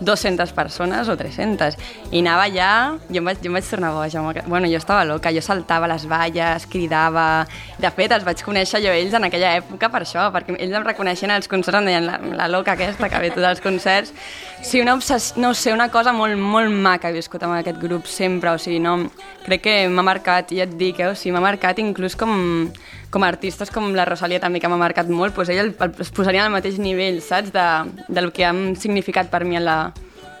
200 0.00 0.52
persones 0.56 1.10
o 1.12 1.16
300 1.20 1.76
i 2.10 2.22
anava 2.22 2.46
allà, 2.46 2.70
jo 3.10 3.20
em 3.20 3.28
vaig, 3.28 3.42
jo 3.44 3.50
em 3.50 3.58
vaig 3.58 3.68
tornar 3.68 3.92
boja, 3.92 4.22
bueno, 4.46 4.66
jo 4.66 4.80
estava 4.80 5.04
loca, 5.04 5.30
jo 5.36 5.42
saltava 5.44 5.86
les 5.92 6.06
valles, 6.08 6.64
cridava, 6.72 7.46
de 7.78 7.90
fet 7.92 8.16
els 8.16 8.24
vaig 8.24 8.40
conèixer 8.42 8.80
jo 8.86 8.94
ells 8.96 9.14
en 9.14 9.28
aquella 9.28 9.52
època 9.60 9.92
per 9.92 10.02
això, 10.06 10.30
perquè 10.32 10.56
ells 10.56 10.80
em 10.80 10.88
reconeixien 10.88 11.34
als 11.36 11.48
concerts, 11.52 11.78
em 11.78 11.92
deien 11.92 12.08
la, 12.08 12.16
la 12.40 12.48
loca 12.48 12.72
aquesta 12.72 13.12
que 13.12 13.22
ve 13.22 13.30
tots 13.36 13.50
els 13.52 13.62
concerts, 13.62 14.16
sí, 14.62 14.80
una 14.80 14.96
obsessió, 14.96 15.36
no 15.44 15.52
sé, 15.54 15.76
una 15.76 15.90
cosa 15.92 16.16
molt, 16.16 16.40
molt 16.40 16.72
maca 16.72 17.12
he 17.12 17.18
viscut 17.20 17.44
amb 17.44 17.60
aquest 17.60 17.78
grup 17.84 18.08
sempre, 18.08 18.56
o 18.56 18.58
sigui, 18.58 18.80
no, 18.80 18.96
crec 19.44 19.66
que 19.68 19.78
m'ha 19.92 20.08
marcat, 20.08 20.56
ja 20.56 20.64
et 20.64 20.76
dic, 20.80 21.04
eh, 21.04 21.12
o 21.12 21.14
sigui, 21.14 21.36
m'ha 21.36 21.44
marcat 21.44 21.78
inclús 21.84 22.16
com, 22.18 22.72
com 23.16 23.24
a 23.24 23.30
artistes 23.32 23.70
com 23.72 23.88
la 23.96 24.04
Rosalia 24.04 24.38
també 24.42 24.60
que 24.60 24.68
m'ha 24.68 24.76
marcat 24.80 25.08
molt, 25.08 25.32
doncs 25.38 25.48
ell 25.54 25.62
el, 25.64 25.72
el, 25.80 25.94
es 26.04 26.10
posaria 26.12 26.44
al 26.44 26.52
mateix 26.52 26.76
nivell, 26.82 27.22
saps? 27.24 27.48
De, 27.54 27.64
del 28.12 28.28
que 28.36 28.44
han 28.44 28.74
significat 28.76 29.30
per 29.32 29.44
mi 29.48 29.56
en 29.56 29.64
la, 29.64 29.78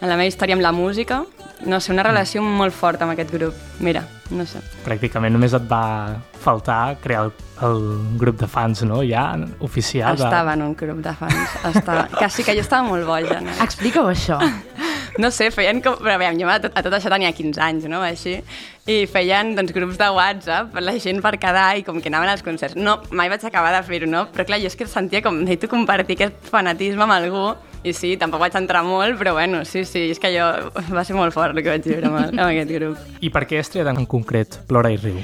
en 0.02 0.10
la 0.10 0.16
meva 0.20 0.28
història 0.28 0.58
amb 0.58 0.64
la 0.66 0.74
música. 0.76 1.22
No 1.64 1.78
sé, 1.80 1.88
una 1.94 2.02
relació 2.04 2.42
molt 2.44 2.74
forta 2.76 3.06
amb 3.06 3.14
aquest 3.14 3.30
grup. 3.32 3.56
Mira, 3.80 4.02
no 4.28 4.44
sé. 4.44 4.60
Pràcticament 4.84 5.32
només 5.32 5.54
et 5.56 5.64
va 5.70 6.18
faltar 6.44 6.98
crear 7.00 7.22
el, 7.24 7.32
el 7.64 7.78
grup 8.20 8.36
de 8.42 8.46
fans, 8.46 8.82
no? 8.84 9.00
Ja, 9.08 9.30
oficial. 9.64 10.18
de- 10.20 10.26
Estava 10.28 10.52
en 10.52 10.66
un 10.66 10.74
grup 10.76 11.00
de 11.00 11.14
fans. 11.16 11.56
Estava... 11.72 12.04
Que 12.12 12.28
sí, 12.28 12.44
que 12.44 12.52
jo 12.58 12.60
estava 12.66 12.84
molt 12.90 13.08
boja. 13.08 13.40
No? 13.40 13.56
Explica-ho, 13.64 14.12
això. 14.12 14.36
no 15.22 15.30
sé, 15.34 15.50
feien 15.54 15.82
com... 15.84 15.98
Però 16.00 16.16
aviam, 16.16 16.38
jo 16.40 16.48
a 16.50 16.58
tot, 16.62 16.74
a 16.76 16.82
tot 16.84 16.96
això 16.96 17.12
tenia 17.12 17.32
15 17.34 17.62
anys, 17.62 17.86
no? 17.90 18.02
Així. 18.04 18.38
I 18.86 18.98
feien 19.10 19.54
doncs, 19.56 19.74
grups 19.74 19.98
de 19.98 20.10
WhatsApp 20.14 20.72
per 20.74 20.84
la 20.84 20.96
gent 21.02 21.22
per 21.24 21.34
quedar 21.42 21.68
i 21.78 21.84
com 21.86 21.98
que 22.02 22.12
anaven 22.12 22.30
als 22.32 22.44
concerts. 22.46 22.78
No, 22.78 22.98
mai 23.10 23.30
vaig 23.32 23.44
acabar 23.48 23.72
de 23.74 23.82
fer-ho, 23.86 24.10
no? 24.10 24.26
Però 24.34 24.46
clar, 24.46 24.60
jo 24.62 24.70
és 24.70 24.78
que 24.78 24.88
sentia 24.90 25.24
com 25.24 25.40
necessito 25.42 25.72
compartir 25.72 26.18
aquest 26.18 26.52
fanatisme 26.52 27.06
amb 27.06 27.16
algú 27.16 27.48
i 27.86 27.92
sí, 27.94 28.14
tampoc 28.18 28.42
vaig 28.42 28.56
entrar 28.58 28.82
molt, 28.86 29.18
però 29.20 29.36
bueno, 29.36 29.64
sí, 29.64 29.84
sí, 29.86 30.08
és 30.14 30.22
que 30.22 30.32
jo... 30.34 30.46
Va 30.90 31.04
ser 31.06 31.16
molt 31.18 31.34
fort 31.34 31.54
el 31.54 31.62
que 31.62 31.70
vaig 31.70 31.86
viure 31.86 32.08
amb, 32.10 32.22
amb 32.32 32.48
aquest 32.48 32.72
grup. 32.78 33.04
I 33.22 33.30
per 33.34 33.46
què 33.46 33.60
has 33.60 33.70
triat 33.72 33.90
en 33.92 34.06
concret 34.10 34.60
Plora 34.70 34.90
i 34.94 34.98
riu? 35.00 35.20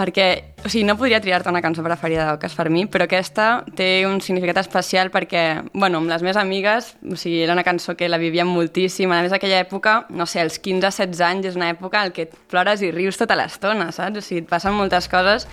Perquè, 0.00 0.54
o 0.64 0.68
sigui, 0.68 0.84
no 0.88 0.96
podria 0.96 1.20
triar-te 1.20 1.50
una 1.52 1.60
cançó 1.64 1.84
preferida 1.84 2.26
d'Ocas 2.30 2.54
per 2.56 2.68
mi, 2.72 2.86
però 2.90 3.04
aquesta 3.06 3.64
té 3.76 4.06
un 4.08 4.20
significat 4.24 4.62
especial 4.62 5.12
perquè, 5.12 5.44
bueno, 5.74 6.00
amb 6.00 6.10
les 6.10 6.24
meves 6.24 6.40
amigues, 6.40 6.94
o 7.04 7.18
sigui, 7.20 7.42
era 7.44 7.56
una 7.56 7.64
cançó 7.66 7.96
que 7.98 8.08
la 8.08 8.20
vivíem 8.20 8.48
moltíssim, 8.48 9.12
a 9.12 9.20
més 9.24 9.34
aquella 9.36 9.60
època, 9.60 10.06
no 10.16 10.26
sé, 10.26 10.40
als 10.44 10.60
15-16 10.62 11.24
anys 11.26 11.50
és 11.52 11.60
una 11.60 11.70
època 11.74 12.04
en 12.06 12.14
què 12.16 12.30
plores 12.50 12.84
i 12.86 12.92
rius 12.94 13.20
tota 13.20 13.36
l'estona, 13.38 13.90
saps? 13.92 14.22
O 14.22 14.24
sigui, 14.24 14.44
et 14.44 14.50
passen 14.50 14.76
moltes 14.76 15.10
coses 15.12 15.46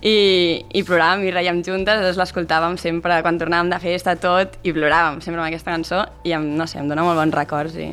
i, 0.00 0.64
i 0.72 0.84
ploràvem 0.86 1.26
i 1.28 1.34
reiem 1.34 1.60
juntes, 1.66 2.00
llavors 2.00 2.20
l'escoltàvem 2.20 2.78
sempre 2.80 3.20
quan 3.24 3.40
tornàvem 3.40 3.72
de 3.72 3.82
festa, 3.82 4.16
tot, 4.20 4.56
i 4.64 4.72
ploràvem 4.76 5.20
sempre 5.20 5.42
amb 5.42 5.50
aquesta 5.50 5.76
cançó 5.76 6.06
i, 6.24 6.32
em, 6.36 6.54
no 6.56 6.68
sé, 6.70 6.80
em 6.80 6.88
dona 6.88 7.04
molt 7.04 7.20
bons 7.20 7.36
records 7.36 7.76
i 7.76 7.90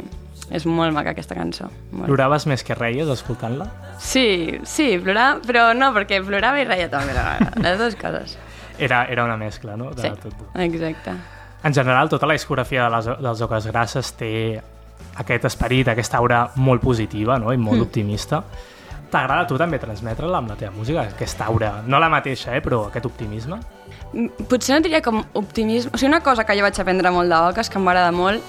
és 0.51 0.65
molt 0.65 0.95
maca 0.95 1.11
aquesta 1.11 1.35
cançó. 1.35 1.67
Molt. 1.91 2.07
Ploraves 2.07 2.47
més 2.47 2.63
que 2.63 2.75
reies 2.77 3.09
escoltant-la? 3.11 3.67
Sí, 3.99 4.59
sí, 4.63 4.93
plorar, 5.03 5.41
però 5.45 5.69
no, 5.75 5.91
perquè 5.95 6.21
plorava 6.25 6.61
i 6.61 6.67
reia 6.67 6.87
també, 6.91 7.15
la 7.17 7.37
les 7.65 7.79
dues 7.79 7.97
coses. 7.99 8.37
Era, 8.77 9.05
era 9.09 9.25
una 9.25 9.37
mescla, 9.37 9.75
no? 9.75 9.91
De 9.91 10.05
Sí, 10.05 10.13
tot. 10.21 10.47
exacte. 10.63 11.15
En 11.63 11.73
general, 11.73 12.09
tota 12.09 12.27
la 12.29 12.37
discografia 12.37 12.85
de 12.85 12.95
les, 12.95 13.07
dels 13.25 13.41
Oques 13.41 13.67
Grasses 13.67 14.11
té 14.15 14.31
aquest 15.17 15.47
esperit, 15.49 15.87
aquesta 15.89 16.19
aura 16.21 16.43
molt 16.55 16.81
positiva 16.81 17.39
no? 17.41 17.51
i 17.53 17.57
molt 17.57 17.79
mm. 17.79 17.87
optimista. 17.87 18.43
T'agrada 19.11 19.45
a 19.45 19.47
tu 19.47 19.57
també 19.59 19.79
transmetre-la 19.79 20.41
amb 20.41 20.51
la 20.51 20.57
teva 20.59 20.73
música, 20.75 21.05
aquesta 21.13 21.45
aura, 21.47 21.77
no 21.87 21.99
la 21.99 22.09
mateixa, 22.11 22.55
eh, 22.57 22.63
però 22.63 22.85
aquest 22.89 23.05
optimisme? 23.07 23.59
Potser 24.49 24.75
no 24.75 24.81
diria 24.83 24.99
com 25.03 25.21
optimisme... 25.39 25.93
O 25.93 25.99
sigui, 25.99 26.09
una 26.11 26.23
cosa 26.25 26.43
que 26.43 26.57
jo 26.57 26.65
vaig 26.65 26.79
aprendre 26.81 27.13
molt 27.15 27.31
d'Oques, 27.31 27.71
que 27.71 27.79
m'agrada 27.79 28.11
molt, 28.15 28.43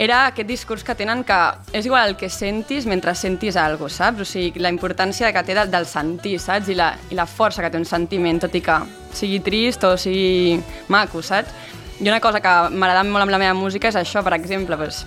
era 0.00 0.26
aquest 0.26 0.48
discurs 0.48 0.82
que 0.82 0.94
tenen 0.96 1.22
que 1.28 1.38
és 1.76 1.86
igual 1.86 2.08
el 2.08 2.16
que 2.16 2.30
sentis 2.30 2.86
mentre 2.86 3.14
sentis 3.14 3.54
cosa, 3.78 3.88
saps? 3.94 4.20
O 4.22 4.24
sigui, 4.24 4.58
la 4.58 4.70
importància 4.70 5.32
que 5.32 5.42
té 5.44 5.54
del, 5.54 5.70
del 5.70 5.86
sentir, 5.86 6.38
saps? 6.40 6.68
I 6.68 6.74
la, 6.74 6.96
I 7.10 7.14
la 7.14 7.26
força 7.26 7.62
que 7.62 7.70
té 7.70 7.76
un 7.76 7.84
sentiment, 7.84 8.40
tot 8.40 8.54
i 8.54 8.62
que 8.62 8.78
sigui 9.12 9.40
trist 9.40 9.84
o 9.84 9.96
sigui 9.96 10.60
maco, 10.88 11.22
saps? 11.22 11.52
I 12.00 12.08
una 12.08 12.20
cosa 12.20 12.40
que 12.40 12.48
m'agrada 12.72 13.04
molt 13.04 13.26
amb 13.26 13.30
la 13.30 13.38
meva 13.38 13.54
música 13.54 13.88
és 13.88 13.96
això, 13.96 14.24
per 14.24 14.32
exemple, 14.38 14.76
doncs, 14.76 15.04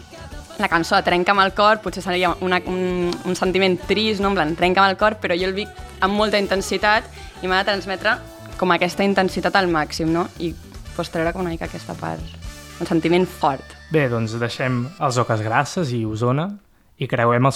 la 0.60 0.70
cançó 0.70 0.96
de 0.96 1.04
Trenca'm 1.06 1.40
el 1.44 1.54
cor 1.58 1.82
potser 1.84 2.04
seria 2.06 2.34
una, 2.42 2.60
un, 2.70 3.12
un 3.26 3.36
sentiment 3.36 3.78
trist, 3.88 4.22
no? 4.22 4.32
en 4.32 4.38
plan, 4.38 4.56
trenca'm 4.58 4.90
el 4.92 4.98
cor, 5.00 5.18
però 5.22 5.38
jo 5.38 5.50
el 5.50 5.56
vic 5.58 5.70
amb 6.04 6.18
molta 6.18 6.42
intensitat 6.42 7.08
i 7.42 7.50
m'ha 7.50 7.64
de 7.64 7.72
transmetre 7.72 8.18
com 8.60 8.72
aquesta 8.72 9.06
intensitat 9.06 9.56
al 9.58 9.70
màxim, 9.72 10.12
no? 10.14 10.28
I 10.40 10.54
pues, 10.96 11.10
treure 11.14 11.34
com 11.34 11.42
una 11.42 11.54
mica 11.54 11.66
aquesta 11.66 11.96
part, 11.98 12.22
el 12.80 12.90
sentiment 12.90 13.26
fort. 13.28 13.66
Bé, 13.94 14.06
doncs 14.12 14.38
deixem 14.42 14.84
els 15.04 15.18
Oques 15.22 15.42
Grasses 15.46 15.92
i 15.94 16.04
Osona 16.06 16.52
i 17.04 17.08
creuem. 17.08 17.50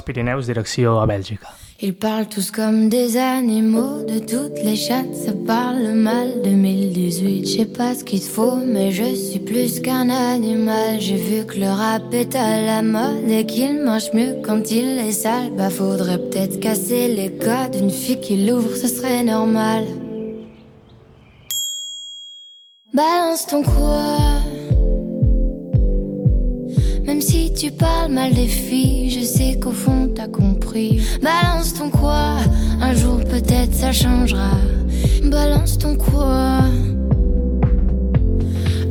Ils 1.80 1.94
parlent 1.94 2.28
tous 2.28 2.50
comme 2.50 2.90
des 2.90 3.18
animaux, 3.18 4.04
de 4.04 4.18
toutes 4.18 4.64
les 4.64 4.76
chattes, 4.76 5.14
ça 5.14 5.32
parle 5.46 5.94
mal. 5.94 6.42
2018, 6.44 7.46
je 7.46 7.58
sais 7.58 7.66
pas 7.66 7.94
ce 7.94 8.04
qu'il 8.04 8.22
faut, 8.22 8.56
mais 8.56 8.92
je 8.92 9.14
suis 9.14 9.40
plus 9.40 9.80
qu'un 9.80 10.10
animal. 10.10 11.00
J'ai 11.00 11.18
vu 11.18 11.46
que 11.46 11.60
le 11.60 11.70
rap 11.70 12.12
est 12.14 12.36
à 12.36 12.62
la 12.62 12.82
mode 12.82 13.30
et 13.30 13.46
qu'il 13.46 13.84
mange 13.84 14.12
mieux 14.14 14.38
quand 14.44 14.72
il 14.72 14.98
est 14.98 15.12
sale. 15.12 15.52
Bah, 15.56 15.70
faudrait 15.70 16.18
peut-être 16.18 16.60
casser 16.60 17.10
les 17.10 17.32
codes. 17.38 17.76
Une 17.80 17.92
fille 17.92 18.20
qui 18.22 18.48
l'ouvre, 18.48 18.76
ce 18.76 18.88
serait 18.88 19.24
normal. 19.24 19.86
Balance 22.92 23.46
ton 23.46 23.62
quoi? 23.62 24.57
Même 27.08 27.22
si 27.22 27.54
tu 27.54 27.72
parles 27.72 28.12
mal 28.12 28.34
des 28.34 28.48
filles, 28.48 29.10
je 29.10 29.24
sais 29.26 29.58
qu'au 29.58 29.72
fond 29.72 30.12
t'as 30.14 30.28
compris. 30.28 31.02
Balance 31.22 31.74
ton 31.74 31.90
quoi, 31.90 32.40
un 32.82 32.94
jour 32.94 33.20
peut-être 33.24 33.74
ça 33.74 33.94
changera. 33.94 34.52
Balance 35.24 35.78
ton 35.78 35.96
quoi. 35.96 36.60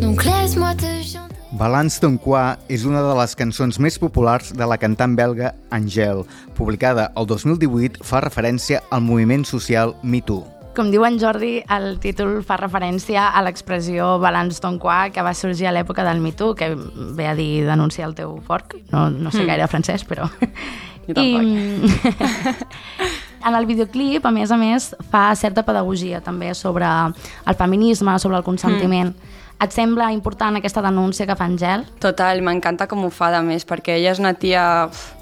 Donc 0.01 0.25
laisse-moi 0.25 0.75
te 0.75 0.87
chanter. 1.05 1.35
Balance 1.53 2.01
ton 2.01 2.17
quoi 2.17 2.57
és 2.71 2.85
una 2.85 3.03
de 3.03 3.13
les 3.21 3.37
cançons 3.37 3.79
més 3.79 3.99
populars 3.99 4.49
de 4.57 4.65
la 4.65 4.79
cantant 4.79 5.13
belga 5.13 5.53
Angel. 5.71 6.25
Publicada 6.57 7.11
el 7.17 7.29
2018, 7.29 8.01
fa 8.01 8.25
referència 8.25 8.81
al 8.91 9.05
moviment 9.05 9.45
social 9.45 9.93
Me 10.03 10.25
Too. 10.25 10.56
Com 10.77 10.91
diu 10.93 11.07
en 11.09 11.15
Jordi, 11.17 11.63
el 11.73 11.95
títol 12.03 12.43
fa 12.45 12.59
referència 12.61 13.31
a 13.33 13.41
l'expressió 13.47 14.19
balance 14.21 14.61
ton 14.61 14.77
quoi 14.79 15.09
que 15.15 15.23
va 15.25 15.33
sorgir 15.33 15.71
a 15.71 15.73
l'època 15.73 16.05
del 16.05 16.21
Me 16.21 16.35
Too, 16.37 16.55
que 16.55 16.69
ve 16.77 17.27
a 17.31 17.35
dir 17.35 17.65
denunciar 17.65 18.11
el 18.11 18.15
teu 18.19 18.35
forc. 18.45 18.77
No, 18.93 19.09
no 19.11 19.31
sé 19.33 19.43
Mm. 19.43 19.47
gaire 19.47 19.69
francès, 19.73 20.05
però... 20.05 20.29
Jo 21.07 21.15
tampoc. 21.15 22.37
en 23.47 23.55
el 23.55 23.67
videoclip, 23.67 24.27
a 24.27 24.31
més 24.35 24.51
a 24.51 24.57
més, 24.59 24.91
fa 25.11 25.31
certa 25.39 25.63
pedagogia 25.63 26.21
també 26.21 26.53
sobre 26.55 26.85
el 26.85 27.55
feminisme, 27.55 28.19
sobre 28.19 28.37
el 28.37 28.45
consentiment. 28.45 29.15
Et 29.63 29.73
sembla 29.73 30.11
important 30.13 30.59
aquesta 30.59 30.83
denúncia 30.85 31.25
que 31.25 31.37
fa 31.39 31.47
Angel? 31.49 31.87
Total, 32.03 32.43
m'encanta 32.45 32.85
com 32.91 33.07
ho 33.07 33.11
fa, 33.11 33.31
de 33.33 33.41
més, 33.47 33.65
perquè 33.65 33.97
ella 33.97 34.13
és 34.13 34.19
una 34.21 34.35
tia... 34.37 34.89
uf, 34.91 35.15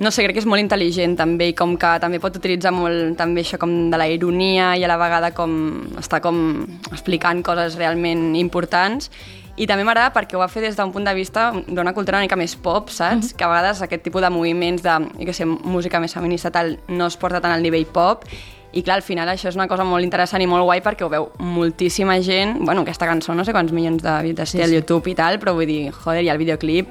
No 0.00 0.10
sé, 0.10 0.24
crec 0.24 0.34
que 0.34 0.42
és 0.42 0.48
molt 0.50 0.58
intel·ligent 0.58 1.14
també 1.16 1.52
i 1.52 1.54
com 1.54 1.76
que 1.78 1.92
també 2.02 2.18
pot 2.22 2.34
utilitzar 2.34 2.72
molt 2.74 3.14
també 3.18 3.44
això 3.44 3.60
com 3.62 3.70
de 3.92 4.00
la 4.00 4.08
ironia 4.10 4.72
i 4.76 4.82
a 4.82 4.90
la 4.90 4.96
vegada 4.98 5.30
com 5.36 5.52
està 6.00 6.18
com 6.24 6.64
explicant 6.90 7.44
coses 7.46 7.76
realment 7.78 8.32
importants 8.36 9.10
i 9.54 9.68
també 9.70 9.84
m'agrada 9.86 10.10
perquè 10.16 10.34
ho 10.34 10.40
va 10.42 10.48
fer 10.50 10.64
des 10.64 10.74
d'un 10.74 10.90
punt 10.90 11.06
de 11.06 11.14
vista 11.14 11.52
d'una 11.54 11.92
cultura 11.94 12.18
una 12.18 12.26
mica 12.26 12.34
més 12.34 12.56
pop, 12.58 12.90
saps? 12.90 13.30
Que 13.38 13.46
a 13.46 13.52
vegades 13.52 13.84
aquest 13.86 14.02
tipus 14.02 14.20
de 14.24 14.32
moviments 14.34 14.82
de, 14.82 14.96
jo 15.20 15.28
què 15.30 15.36
sé, 15.36 15.46
música 15.46 16.02
més 16.02 16.12
feminista 16.18 16.50
tal, 16.50 16.74
no 16.88 17.06
es 17.06 17.16
porta 17.16 17.38
tant 17.40 17.54
al 17.54 17.62
nivell 17.62 17.86
pop 17.86 18.26
i 18.74 18.82
clar, 18.82 18.96
al 18.98 19.06
final 19.06 19.30
això 19.30 19.46
és 19.52 19.54
una 19.54 19.68
cosa 19.70 19.86
molt 19.86 20.02
interessant 20.02 20.42
i 20.42 20.50
molt 20.50 20.66
guai 20.66 20.82
perquè 20.82 21.06
ho 21.06 21.12
veu 21.12 21.28
moltíssima 21.38 22.18
gent, 22.18 22.58
bueno, 22.66 22.82
aquesta 22.82 23.06
cançó 23.06 23.30
no 23.38 23.46
sé 23.46 23.54
quants 23.54 23.70
milions 23.70 24.02
de 24.02 24.18
vistes 24.26 24.50
té 24.50 24.58
Sí, 24.58 24.62
al 24.66 24.74
sí. 24.74 24.80
YouTube 24.80 25.06
i 25.12 25.14
tal, 25.14 25.38
però 25.38 25.54
vull 25.54 25.70
dir, 25.70 25.92
joder, 25.94 26.24
i 26.26 26.34
el 26.34 26.42
videoclip 26.42 26.90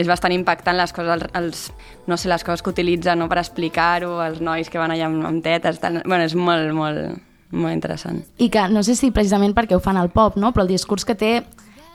és 0.00 0.08
bastant 0.08 0.32
impactant 0.32 0.78
les 0.80 0.92
coses, 0.96 1.12
els, 1.12 1.30
els, 1.36 1.64
no 2.08 2.16
sé, 2.16 2.30
les 2.32 2.44
coses 2.46 2.64
que 2.64 2.72
utilitzen 2.72 3.20
no, 3.20 3.28
per 3.28 3.42
explicar-ho, 3.44 4.16
els 4.24 4.40
nois 4.40 4.70
que 4.72 4.80
van 4.80 4.94
allà 4.96 5.10
amb, 5.10 5.24
amb 5.28 5.44
tetes, 5.44 5.80
tal. 5.82 6.00
Bueno, 6.06 6.24
és 6.24 6.34
molt, 6.34 6.72
molt, 6.76 7.18
molt 7.52 7.74
interessant. 7.76 8.22
I 8.40 8.48
que 8.52 8.68
no 8.72 8.82
sé 8.86 8.96
si 8.96 9.12
precisament 9.12 9.52
perquè 9.56 9.76
ho 9.76 9.82
fan 9.84 10.00
al 10.00 10.08
pop, 10.14 10.36
no? 10.40 10.54
però 10.56 10.64
el 10.64 10.72
discurs 10.72 11.04
que 11.04 11.14
té 11.18 11.34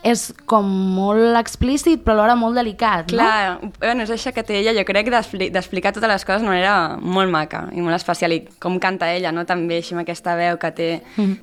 és 0.06 0.28
com 0.46 0.66
molt 0.94 1.34
explícit 1.40 2.02
però 2.04 2.14
alhora 2.14 2.36
molt 2.38 2.54
delicat, 2.54 3.08
Clar, 3.10 3.56
bueno, 3.80 4.04
és 4.04 4.12
això 4.14 4.30
que 4.36 4.44
té 4.46 4.60
ella, 4.60 4.74
jo 4.76 4.84
crec, 4.86 5.08
d'expli- 5.10 5.48
d'explicar 5.50 5.90
totes 5.96 6.12
les 6.12 6.24
coses 6.28 6.44
d'una 6.44 6.52
manera 6.52 6.74
molt 7.00 7.32
maca 7.32 7.64
i 7.74 7.82
molt 7.82 7.96
especial, 7.96 8.36
i 8.36 8.44
com 8.62 8.76
canta 8.78 9.08
ella, 9.16 9.32
no? 9.34 9.42
també 9.48 9.80
així 9.80 9.96
amb 9.96 10.04
aquesta 10.04 10.36
veu 10.38 10.60
que 10.62 10.70
té, 10.76 10.88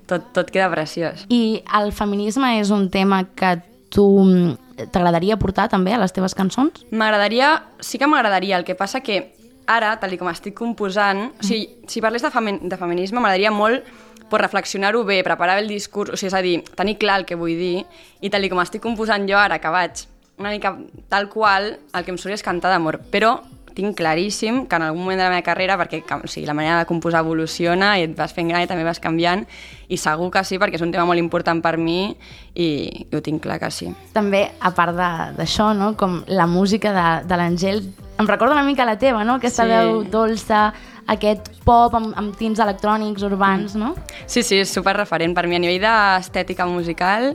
tot, 0.08 0.29
tot 0.38 0.53
queda 0.53 0.70
preciós. 0.72 1.25
no? 1.25 1.36
I 1.36 1.60
el 1.82 1.91
feminisme 1.91 2.53
és 2.62 2.72
un 2.72 2.88
tema 2.93 3.25
que 3.36 3.58
tu 3.93 4.05
mm, 4.23 4.88
t'agradaria 4.91 5.38
portar 5.38 5.69
també 5.71 5.93
a 5.93 6.01
les 6.01 6.13
teves 6.15 6.35
cançons? 6.35 6.83
M'agradaria, 6.91 7.55
sí 7.79 8.01
que 8.01 8.09
m'agradaria, 8.09 8.57
el 8.57 8.65
que 8.67 8.75
passa 8.75 9.03
que 9.05 9.21
ara, 9.69 9.93
tal 10.01 10.15
com 10.19 10.31
estic 10.31 10.57
composant, 10.57 11.29
o 11.38 11.45
sigui, 11.45 11.69
si 11.88 12.01
parlés 12.03 12.25
de, 12.25 12.31
femen, 12.33 12.59
de 12.69 12.79
feminisme, 12.79 13.21
m'agradaria 13.21 13.53
molt 13.53 13.85
pues, 14.29 14.41
reflexionar-ho 14.41 15.03
bé, 15.07 15.21
preparar 15.23 15.59
el 15.62 15.69
discurs, 15.71 16.12
o 16.12 16.19
sigui, 16.19 16.31
és 16.31 16.38
a 16.38 16.41
dir, 16.43 16.57
tenir 16.75 16.97
clar 17.00 17.21
el 17.21 17.27
que 17.29 17.38
vull 17.39 17.53
dir, 17.55 17.85
i 18.21 18.33
tal 18.33 18.50
com 18.51 18.63
estic 18.65 18.83
composant 18.83 19.29
jo 19.29 19.38
ara, 19.39 19.62
que 19.62 19.71
vaig 19.71 20.07
una 20.41 20.50
mica 20.50 20.73
tal 21.09 21.29
qual, 21.29 21.75
el 21.93 22.05
que 22.05 22.12
em 22.12 22.17
surt 22.17 22.35
és 22.35 22.43
cantar 22.43 22.73
d'amor, 22.73 23.00
però 23.13 23.38
tinc 23.73 23.95
claríssim 23.97 24.65
que 24.67 24.75
en 24.77 24.83
algun 24.85 25.01
moment 25.03 25.17
de 25.19 25.23
la 25.25 25.29
meva 25.33 25.41
carrera, 25.45 25.77
perquè 25.77 26.01
o 26.15 26.27
sigui, 26.27 26.45
la 26.47 26.53
manera 26.53 26.79
de 26.79 26.85
composar 26.89 27.21
evoluciona 27.25 27.97
i 27.99 28.03
et 28.07 28.15
vas 28.17 28.33
fent 28.33 28.47
gran 28.49 28.63
i 28.63 28.67
també 28.69 28.83
vas 28.85 28.99
canviant, 29.03 29.45
i 29.89 29.97
segur 29.97 30.29
que 30.31 30.43
sí, 30.45 30.57
perquè 30.61 30.75
és 30.79 30.85
un 30.85 30.91
tema 30.91 31.05
molt 31.05 31.19
important 31.19 31.61
per 31.61 31.75
mi 31.77 32.15
i, 32.55 32.67
i 33.09 33.15
ho 33.15 33.21
tinc 33.21 33.41
clar 33.43 33.59
que 33.59 33.69
sí. 33.71 33.91
També, 34.13 34.45
a 34.59 34.71
part 34.71 34.95
de- 34.95 35.33
d'això, 35.37 35.73
no? 35.75 35.95
com 35.97 36.21
la 36.27 36.47
música 36.47 36.93
de, 36.93 37.27
de 37.27 37.37
l'Angel, 37.37 37.83
em 38.19 38.27
recorda 38.29 38.53
una 38.53 38.63
mica 38.63 38.85
la 38.85 38.97
teva, 38.97 39.23
no? 39.23 39.35
aquesta 39.41 39.63
Sí. 39.63 39.69
veu 39.69 40.03
dolça, 40.09 40.71
aquest 41.07 41.49
pop 41.65 41.93
amb, 41.97 42.13
amb 42.15 42.37
tints 42.39 42.59
electrònics 42.63 43.23
urbans, 43.27 43.73
no? 43.75 43.93
Sí, 44.25 44.41
sí, 44.43 44.61
és 44.63 44.69
super 44.71 44.93
referent 44.95 45.33
per 45.35 45.47
mi. 45.47 45.57
A 45.57 45.59
nivell 45.59 45.81
d'estètica 45.83 46.65
musical, 46.69 47.33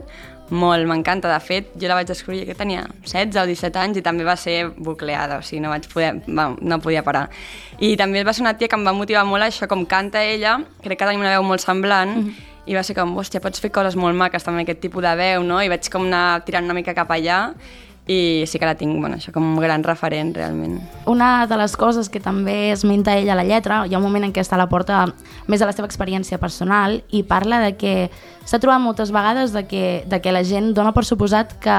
molt, 0.51 0.85
m'encanta. 0.89 1.29
De 1.31 1.39
fet, 1.43 1.71
jo 1.79 1.89
la 1.89 1.97
vaig 1.99 2.07
descobrir 2.09 2.45
que 2.47 2.55
tenia 2.57 2.85
16 3.05 3.37
o 3.41 3.45
17 3.49 3.79
anys 3.81 3.99
i 3.99 4.03
també 4.05 4.25
va 4.27 4.35
ser 4.39 4.69
bucleada, 4.77 5.39
o 5.39 5.45
sigui, 5.45 5.61
no 5.63 5.73
vaig 5.73 5.87
poder, 5.91 6.13
no 6.27 6.79
podia 6.83 7.03
parar. 7.03 7.27
I 7.79 7.95
també 7.99 8.23
va 8.27 8.33
ser 8.33 8.43
una 8.45 8.55
tia 8.57 8.67
que 8.67 8.79
em 8.79 8.85
va 8.85 8.93
motivar 8.93 9.25
molt 9.27 9.45
això, 9.45 9.67
com 9.67 9.85
canta 9.89 10.23
ella, 10.23 10.59
crec 10.83 10.99
que 10.99 11.05
tenim 11.05 11.25
una 11.25 11.35
veu 11.37 11.43
molt 11.43 11.61
semblant, 11.61 12.15
mm 12.15 12.23
-hmm. 12.23 12.65
i 12.65 12.75
va 12.75 12.83
ser 12.83 12.95
com, 12.95 13.17
hòstia, 13.17 13.41
pots 13.41 13.59
fer 13.59 13.71
coses 13.71 13.95
molt 13.95 14.15
maques 14.15 14.43
també 14.43 14.59
amb 14.59 14.67
aquest 14.67 14.81
tipus 14.81 15.03
de 15.03 15.15
veu, 15.15 15.43
no? 15.43 15.61
I 15.61 15.69
vaig 15.69 15.89
com 15.89 16.05
anar 16.05 16.43
tirant 16.45 16.65
una 16.65 16.73
mica 16.73 16.93
cap 16.93 17.09
allà, 17.09 17.53
i 18.09 18.45
sí 18.49 18.57
que 18.57 18.65
la 18.65 18.73
tinc, 18.73 18.97
bueno, 18.97 19.19
això 19.19 19.29
com 19.29 19.45
un 19.45 19.59
gran 19.61 19.83
referent, 19.85 20.31
realment. 20.33 20.79
Una 21.11 21.45
de 21.45 21.59
les 21.61 21.75
coses 21.77 22.09
que 22.09 22.19
també 22.19 22.71
esmenta 22.73 23.13
ella 23.17 23.35
a 23.35 23.37
la 23.37 23.45
lletra, 23.45 23.83
hi 23.85 23.93
ha 23.93 24.01
un 24.01 24.05
moment 24.07 24.25
en 24.25 24.33
què 24.33 24.41
està 24.41 24.57
a 24.57 24.63
la 24.63 24.69
porta 24.71 25.03
més 25.45 25.61
de 25.61 25.69
la 25.69 25.75
seva 25.77 25.85
experiència 25.85 26.41
personal 26.41 27.03
i 27.13 27.21
parla 27.21 27.61
de 27.61 27.75
que 27.77 27.93
s'ha 28.49 28.57
trobat 28.57 28.81
moltes 28.81 29.13
vegades 29.13 29.53
de 29.53 29.67
que, 29.69 29.85
de 30.09 30.21
que 30.23 30.33
la 30.33 30.41
gent 30.41 30.73
dona 30.73 30.95
per 30.95 31.05
suposat 31.05 31.53
que 31.61 31.77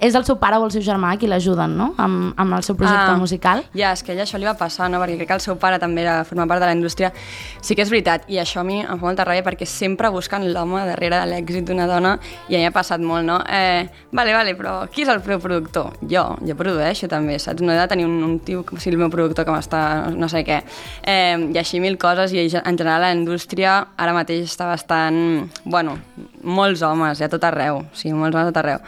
és 0.00 0.14
el 0.16 0.24
seu 0.24 0.38
pare 0.40 0.56
o 0.56 0.64
el 0.64 0.70
seu 0.72 0.80
germà 0.82 1.12
qui 1.20 1.28
l'ajuden, 1.28 1.76
no?, 1.76 1.90
amb, 2.00 2.32
amb 2.40 2.54
el 2.56 2.62
seu 2.64 2.74
projecte 2.76 3.12
Ah. 3.12 3.18
musical. 3.20 3.64
Ja, 3.76 3.92
és 3.92 4.02
que 4.02 4.12
ella 4.12 4.22
això 4.24 4.38
li 4.38 4.46
va 4.48 4.54
passar, 4.56 4.88
no? 4.90 4.98
perquè 4.98 5.16
crec 5.18 5.28
que 5.28 5.34
el 5.34 5.40
seu 5.44 5.56
pare 5.60 5.78
també 5.78 6.00
era 6.02 6.24
formar 6.24 6.46
part 6.48 6.60
de 6.60 6.66
la 6.66 6.72
indústria. 6.72 7.12
Sí 7.60 7.74
que 7.76 7.82
és 7.82 7.90
veritat, 7.90 8.24
i 8.28 8.38
això 8.40 8.60
a 8.60 8.64
mi 8.64 8.80
em 8.80 8.86
fa 8.98 9.04
molta 9.06 9.24
ràbia 9.28 9.44
perquè 9.44 9.66
sempre 9.66 10.08
busquen 10.08 10.48
l'home 10.54 10.80
darrere 10.86 11.20
de 11.20 11.26
l'èxit 11.30 11.64
d'una 11.68 11.86
dona 11.86 12.18
i 12.48 12.54
a 12.54 12.58
mi 12.58 12.64
m'ha 12.64 12.72
passat 12.72 13.00
molt, 13.00 13.24
no? 13.24 13.42
Eh, 13.48 13.86
vale, 14.12 14.32
vale, 14.32 14.56
però 14.56 14.88
qui 14.88 15.02
és 15.02 15.08
el 15.08 15.20
meu 15.26 15.38
productor? 15.38 15.92
Jo, 16.08 16.36
jo 16.40 16.56
produeixo 16.56 17.06
també, 17.08 17.38
saps? 17.38 17.60
No 17.60 17.72
he 17.72 17.76
de 17.78 17.86
tenir 17.88 18.06
un, 18.06 18.22
un 18.24 18.38
tio 18.40 18.64
com 18.64 18.78
si 18.80 18.88
el 18.90 18.96
meu 18.96 19.10
productor 19.10 19.44
que 19.44 19.52
m'està 19.52 20.10
no 20.16 20.28
sé 20.28 20.44
què. 20.44 20.62
Eh, 21.04 21.36
I 21.52 21.58
així 21.58 21.78
mil 21.80 21.98
coses, 21.98 22.32
i 22.32 22.40
en 22.48 22.78
general 22.78 23.02
la 23.02 23.12
indústria 23.12 23.86
ara 23.96 24.12
mateix 24.16 24.48
està 24.48 24.66
bastant... 24.66 25.50
Bueno, 25.64 25.98
molts 26.42 26.80
homes, 26.82 27.20
a 27.20 27.28
tot 27.28 27.44
arreu, 27.44 27.84
sí, 27.92 28.12
molts 28.12 28.34
homes 28.34 28.48
a 28.48 28.52
tot 28.52 28.56
arreu. 28.64 28.78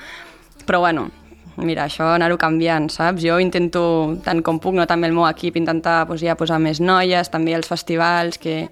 Però 0.67 0.81
bueno, 0.81 1.09
mira, 1.57 1.87
això 1.89 2.07
anar-ho 2.15 2.39
canviant, 2.41 2.89
saps? 2.93 3.23
Jo 3.25 3.39
intento, 3.43 3.83
tant 4.25 4.43
com 4.47 4.59
puc, 4.63 4.75
no 4.79 4.87
també 4.87 5.09
el 5.11 5.17
meu 5.17 5.27
equip, 5.29 5.57
intentar 5.61 6.07
pues, 6.07 6.23
ja 6.25 6.37
posar 6.39 6.61
més 6.63 6.81
noies, 6.81 7.31
també 7.33 7.55
els 7.59 7.69
festivals, 7.69 8.39
que 8.39 8.69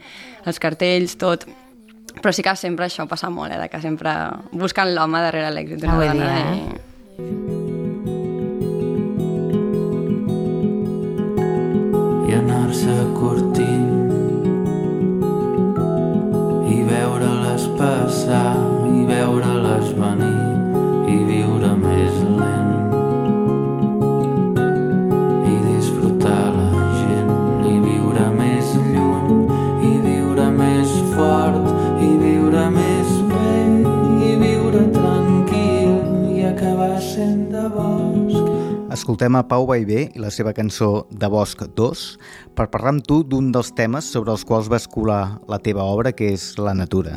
els 0.46 0.58
cartells, 0.62 1.16
tot. 1.20 1.46
Però 2.20 2.32
sí 2.34 2.42
que 2.42 2.56
sempre 2.58 2.86
això 2.88 3.06
passa 3.08 3.30
molt, 3.30 3.52
eh, 3.54 3.60
de 3.60 3.68
que 3.70 3.80
sempre 3.80 4.10
busquen 4.52 4.94
l'home 4.94 5.20
darrere 5.22 5.52
l'èxit 5.54 5.78
d'una 5.84 5.98
dona. 6.00 6.30
eh? 6.40 6.90
i 12.30 12.34
anar-se 12.38 12.94
curtint 13.18 13.49
Escoltem 39.00 39.32
a 39.38 39.40
Pau 39.48 39.64
Baivé 39.64 40.10
i 40.12 40.20
la 40.20 40.28
seva 40.28 40.52
cançó 40.52 41.06
De 41.08 41.28
Bosc 41.32 41.62
2 41.72 42.00
per 42.52 42.66
parlar 42.68 42.90
amb 42.92 43.04
tu 43.08 43.22
d'un 43.24 43.46
dels 43.48 43.70
temes 43.72 44.10
sobre 44.12 44.34
els 44.34 44.42
quals 44.44 44.68
vas 44.68 44.84
colar 44.92 45.38
la 45.48 45.56
teva 45.56 45.86
obra, 45.88 46.12
que 46.12 46.28
és 46.34 46.50
la 46.60 46.74
natura. 46.76 47.14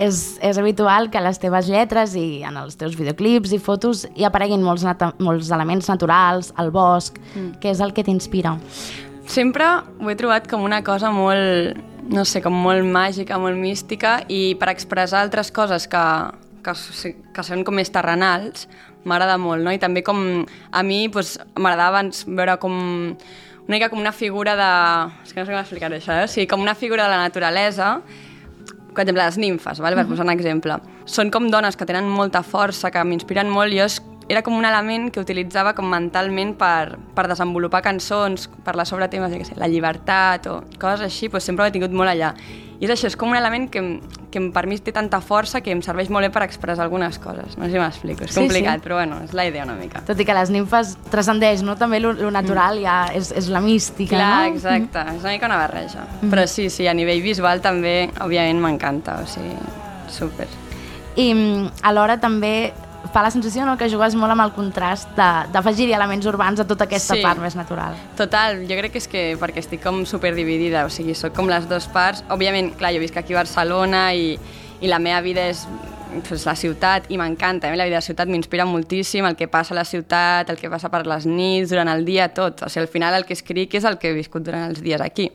És, 0.00 0.38
és 0.40 0.56
habitual 0.56 1.10
que 1.12 1.20
a 1.20 1.24
les 1.26 1.36
teves 1.42 1.68
lletres 1.68 2.14
i 2.16 2.40
en 2.48 2.56
els 2.62 2.80
teus 2.80 2.96
videoclips 2.96 3.52
i 3.52 3.60
fotos 3.60 4.06
hi 4.16 4.24
apareguin 4.24 4.64
molts, 4.64 4.88
molts 5.20 5.52
elements 5.52 5.92
naturals, 5.92 6.48
el 6.56 6.72
bosc, 6.72 7.20
mm. 7.34 7.60
que 7.60 7.76
és 7.76 7.84
el 7.84 7.92
que 7.92 8.06
t'inspira. 8.08 8.56
Sempre 9.28 9.68
ho 10.00 10.08
he 10.08 10.16
trobat 10.16 10.48
com 10.48 10.64
una 10.64 10.80
cosa 10.80 11.12
molt, 11.12 11.76
no 12.08 12.24
sé, 12.24 12.40
com 12.40 12.56
molt 12.56 12.88
màgica, 12.88 13.36
molt 13.36 13.60
mística, 13.60 14.22
i 14.32 14.56
per 14.56 14.72
expressar 14.72 15.26
altres 15.26 15.52
coses 15.52 15.90
que, 15.92 16.08
que, 16.64 16.78
que 17.36 17.44
són 17.52 17.68
com 17.68 17.76
més 17.76 17.92
terrenals, 17.92 18.64
m'agrada 19.06 19.38
molt, 19.40 19.64
no? 19.64 19.72
I 19.72 19.80
també 19.82 20.02
com 20.06 20.20
a 20.46 20.82
mi 20.86 21.06
doncs, 21.08 21.36
m'agradava 21.54 21.96
abans 21.96 22.24
veure 22.26 22.58
com 22.62 22.76
una 23.66 23.74
mica 23.74 23.88
com 23.90 23.98
una 23.98 24.12
figura 24.12 24.54
de... 24.54 24.70
És 25.24 25.32
que 25.32 25.40
no 25.40 25.46
sé 25.46 25.52
com 25.52 25.60
explicar 25.60 25.90
això, 25.90 26.14
eh? 26.14 26.26
O 26.26 26.30
sigui, 26.30 26.46
com 26.50 26.62
una 26.62 26.76
figura 26.78 27.06
de 27.06 27.14
la 27.14 27.22
naturalesa, 27.24 27.96
per 28.96 29.02
exemple, 29.04 29.24
les 29.24 29.38
nimfes, 29.42 29.80
vale? 29.82 29.96
per 29.98 30.06
posar 30.08 30.24
un 30.24 30.32
exemple. 30.32 30.78
Són 31.04 31.32
com 31.34 31.50
dones 31.50 31.76
que 31.76 31.86
tenen 31.88 32.06
molta 32.08 32.44
força, 32.46 32.92
que 32.94 33.02
m'inspiren 33.04 33.50
molt, 33.50 33.74
i 33.74 33.80
jo 33.80 33.88
és, 33.90 33.98
era 34.30 34.42
com 34.46 34.54
un 34.56 34.64
element 34.66 35.10
que 35.12 35.22
utilitzava 35.22 35.74
com 35.76 35.90
mentalment 35.90 36.54
per, 36.58 36.96
per 37.14 37.26
desenvolupar 37.30 37.82
cançons, 37.84 38.48
parlar 38.66 38.86
sobre 38.88 39.10
temes, 39.10 39.34
què 39.34 39.50
sé, 39.50 39.58
la 39.58 39.68
llibertat 39.70 40.48
o 40.50 40.60
coses 40.82 41.04
així, 41.10 41.28
doncs 41.30 41.50
sempre 41.50 41.66
ho 41.66 41.68
he 41.68 41.74
tingut 41.74 41.94
molt 41.94 42.14
allà. 42.14 42.32
I 42.80 42.84
és 42.84 42.90
això, 42.92 43.06
és 43.08 43.16
com 43.16 43.30
un 43.32 43.36
element 43.38 43.70
que, 43.72 43.80
que 44.30 44.40
per 44.52 44.66
mi 44.68 44.76
té 44.84 44.92
tanta 44.92 45.22
força 45.24 45.62
que 45.64 45.72
em 45.72 45.80
serveix 45.80 46.10
molt 46.12 46.26
bé 46.26 46.30
per 46.34 46.42
expressar 46.44 46.84
algunes 46.84 47.16
coses. 47.18 47.54
No 47.56 47.64
sé 47.64 47.72
si 47.72 47.78
m'explico, 47.80 48.24
és 48.26 48.34
Sí, 48.34 48.40
complicat, 48.42 48.82
sí. 48.82 48.84
però 48.84 48.98
bueno, 48.98 49.22
és 49.24 49.32
la 49.32 49.46
idea 49.48 49.64
una 49.64 49.78
mica. 49.78 50.02
Tot 50.04 50.20
i 50.20 50.26
que 50.28 50.34
les 50.36 50.50
nimfes 50.52 50.96
transcendeix, 51.10 51.62
no? 51.64 51.76
També 51.80 52.00
lo, 52.04 52.12
lo 52.12 52.30
natural 52.30 52.82
ja 52.82 52.98
és, 53.16 53.32
és 53.32 53.48
la 53.48 53.62
mística, 53.64 54.16
Clar, 54.18 54.50
no? 54.50 54.54
exacte, 54.54 55.06
és 55.16 55.22
una 55.24 55.32
mica 55.32 55.46
una 55.48 55.56
barreja. 55.62 56.04
Però 56.20 56.44
sí, 56.46 56.68
sí, 56.68 56.86
a 56.86 56.92
nivell 56.94 57.22
visual 57.24 57.62
també, 57.64 58.10
òbviament, 58.20 58.60
m'encanta, 58.60 59.20
o 59.24 59.26
sigui, 59.30 59.56
súper. 60.12 60.46
I 61.16 61.30
mm, 61.32 61.70
alhora 61.88 62.18
també 62.20 62.74
fa 63.16 63.22
la 63.24 63.30
sensació 63.32 63.64
no, 63.64 63.78
que 63.80 63.88
jugues 63.88 64.12
molt 64.20 64.34
amb 64.34 64.42
el 64.44 64.50
contrast 64.52 65.08
de- 65.16 65.46
d'afegir-hi 65.54 65.94
elements 65.96 66.26
urbans 66.28 66.60
a 66.60 66.66
tota 66.68 66.84
aquesta 66.84 67.14
Sí. 67.16 67.22
part 67.24 67.40
més 67.40 67.56
natural. 67.56 67.94
Total, 68.14 68.60
jo 68.68 68.76
crec 68.76 68.92
que 68.92 68.98
és 68.98 69.08
que 69.08 69.22
perquè 69.40 69.62
estic 69.64 69.82
com 69.82 70.04
superdividida, 70.04 70.84
o 70.84 70.90
sigui, 70.90 71.14
sóc 71.14 71.32
com 71.32 71.48
les 71.48 71.64
dues 71.66 71.86
parts. 71.88 72.24
Òbviament, 72.28 72.74
clar, 72.76 72.92
jo 72.92 73.00
visc 73.00 73.16
aquí 73.16 73.32
a 73.32 73.38
Barcelona 73.38 74.12
i, 74.12 74.38
i 74.82 74.86
la 74.86 74.98
meva 74.98 75.22
vida 75.22 75.48
és 75.48 75.66
pues, 76.28 76.44
la 76.46 76.54
ciutat 76.54 77.10
i 77.10 77.16
m'encanta, 77.16 77.70
mi 77.70 77.76
la 77.76 77.84
vida 77.84 77.96
de 77.96 78.02
la 78.02 78.06
ciutat 78.06 78.28
m'inspira 78.28 78.64
moltíssim, 78.66 79.24
el 79.24 79.34
que 79.36 79.48
passa 79.48 79.72
a 79.72 79.76
la 79.76 79.84
ciutat, 79.84 80.50
el 80.50 80.56
que 80.56 80.68
passa 80.70 80.88
per 80.90 81.06
les 81.06 81.24
nits, 81.26 81.70
durant 81.70 81.88
el 81.88 82.04
dia, 82.04 82.28
tot. 82.34 82.62
O 82.62 82.68
sigui, 82.68 82.82
al 82.84 82.88
final 82.92 83.14
el 83.14 83.24
que 83.24 83.32
escric 83.32 83.74
és 83.74 83.84
el 83.84 83.96
que 83.98 84.10
he 84.10 84.12
viscut 84.12 84.42
durant 84.44 84.68
els 84.68 84.82
dies 84.82 85.00
aquí. 85.00 85.30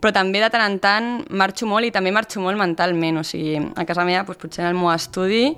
Però 0.00 0.12
també 0.12 0.40
de 0.40 0.48
tant 0.50 0.62
en 0.62 0.78
tant 0.78 1.24
marxo 1.30 1.66
molt 1.66 1.86
i 1.86 1.90
també 1.90 2.12
marxo 2.12 2.40
molt 2.40 2.56
mentalment, 2.56 3.18
o 3.18 3.24
sigui, 3.24 3.56
a 3.74 3.84
casa 3.84 4.04
meva 4.04 4.22
doncs, 4.24 4.38
potser 4.38 4.62
en 4.64 4.68
el 4.70 4.74
meu 4.74 4.92
estudi 4.92 5.56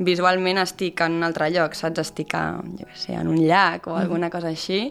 visualment 0.00 0.58
estic 0.62 1.00
en 1.04 1.18
un 1.20 1.26
altre 1.28 1.50
lloc, 1.52 1.74
saps? 1.78 2.00
Estic 2.02 2.34
a, 2.34 2.44
jo 2.80 2.88
què 2.88 2.96
sé, 2.98 3.14
en 3.20 3.28
un 3.28 3.38
llac 3.44 3.86
o 3.92 3.96
alguna 4.00 4.30
cosa 4.32 4.48
així 4.48 4.88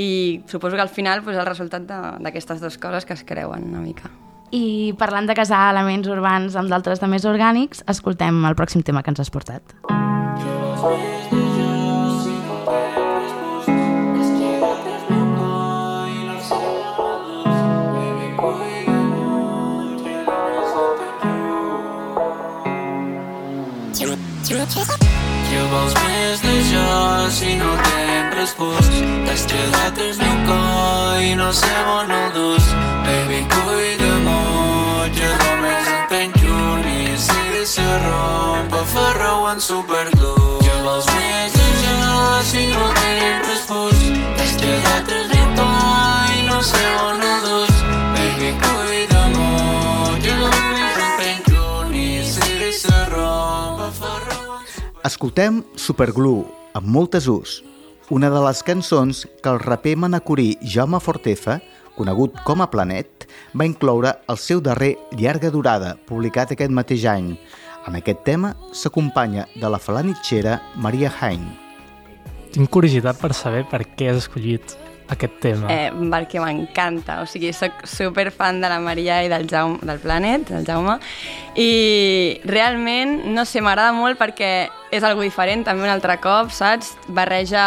i 0.00 0.10
suposo 0.48 0.76
que 0.76 0.82
al 0.84 0.92
final 0.92 1.22
pues, 1.24 1.36
és 1.36 1.40
el 1.42 1.48
resultat 1.48 1.82
de- 1.88 2.16
d'aquestes 2.24 2.60
dues 2.62 2.78
coses 2.78 3.04
que 3.08 3.16
es 3.16 3.24
creuen 3.24 3.64
una 3.72 3.80
mica. 3.80 4.10
I 4.52 4.94
parlant 4.98 5.28
de 5.30 5.34
casar 5.38 5.70
elements 5.74 6.08
urbans 6.10 6.56
amb 6.56 6.68
d'altres 6.72 7.00
de 7.00 7.06
més 7.06 7.24
orgànics, 7.24 7.84
escoltem 7.86 8.44
el 8.48 8.56
pròxim 8.58 8.82
tema 8.82 9.02
que 9.02 9.10
ens 9.14 9.20
has 9.20 9.30
portat. 9.30 9.62
Què 9.88 11.39
vols 25.70 25.94
més 26.04 26.42
de 26.44 26.54
jo 26.68 26.84
si 27.34 27.54
no 27.58 27.70
t'hem 27.86 28.28
respost? 28.36 28.92
T'has 29.26 29.46
quedat 29.50 29.98
el 30.04 30.12
meu 30.20 30.36
cor 30.48 31.22
i 31.22 31.34
no 31.40 31.50
sé 31.52 31.72
on 31.94 32.12
el 32.18 32.28
dus. 32.36 32.68
Baby, 33.06 33.40
cuida-m'ho, 33.54 34.38
jo 35.18 35.30
només 35.42 35.90
et 35.94 36.04
penjo 36.12 36.60
i 36.92 37.16
si 37.26 37.42
de 37.54 37.64
se 37.66 37.88
romp 38.06 38.78
a 38.80 38.84
ferro 38.94 39.32
en 39.52 39.60
superglue. 39.60 40.60
Què 40.66 40.76
vols 40.86 41.10
més 41.16 41.58
de 41.58 41.68
jo 41.82 41.98
si 42.52 42.68
no 42.74 42.86
t'hem 43.00 43.42
respost? 43.48 44.06
T'has 44.38 44.56
quedat 44.62 45.12
el 45.18 45.28
meu 45.34 45.50
cor 45.58 46.38
i 46.38 46.46
no 46.52 46.62
sé 46.72 46.86
on 47.08 47.28
el 47.32 47.44
dus. 47.48 47.69
Escoltem 55.10 55.56
Superglue, 55.74 56.44
amb 56.78 56.86
moltes 56.86 57.24
us, 57.26 57.56
una 58.14 58.28
de 58.30 58.38
les 58.44 58.60
cançons 58.62 59.24
que 59.42 59.50
el 59.50 59.58
raper 59.58 59.96
manacorí 59.98 60.52
Jaume 60.62 61.00
Fortefa, 61.02 61.56
conegut 61.96 62.36
com 62.46 62.62
a 62.62 62.68
Planet, 62.70 63.26
va 63.58 63.66
incloure 63.66 64.12
al 64.30 64.38
seu 64.38 64.60
darrer 64.62 64.92
Llarga 65.18 65.50
Durada, 65.50 65.96
publicat 66.06 66.52
aquest 66.54 66.70
mateix 66.70 67.08
any. 67.10 67.32
En 67.90 67.98
aquest 67.98 68.22
tema 68.28 68.52
s'acompanya 68.70 69.48
de 69.56 69.72
la 69.74 69.82
falanitxera 69.82 70.60
Maria 70.76 71.10
Hain. 71.18 71.42
Tinc 72.54 72.70
curiositat 72.70 73.18
per 73.18 73.32
saber 73.34 73.64
per 73.72 73.82
què 73.96 74.12
has 74.12 74.22
escollit 74.28 74.76
aquest 75.10 75.38
tema. 75.42 75.70
Eh, 75.72 75.90
perquè 76.12 76.40
m'encanta, 76.42 77.20
o 77.22 77.28
sigui, 77.28 77.52
sóc 77.56 77.84
super 77.88 78.28
fan 78.34 78.60
de 78.62 78.70
la 78.70 78.80
Maria 78.82 79.20
i 79.26 79.30
del, 79.32 79.48
Jaume, 79.50 79.80
del 79.86 79.98
Planet, 80.02 80.48
del 80.50 80.66
Jaume, 80.68 80.98
i 81.58 82.40
realment, 82.46 83.20
no 83.34 83.44
sé, 83.44 83.62
m'agrada 83.64 83.92
molt 83.96 84.20
perquè 84.20 84.52
és 84.90 85.06
algo 85.06 85.22
diferent, 85.26 85.64
també 85.66 85.86
un 85.86 85.92
altre 85.92 86.16
cop, 86.22 86.54
saps? 86.54 86.94
Barreja 87.08 87.64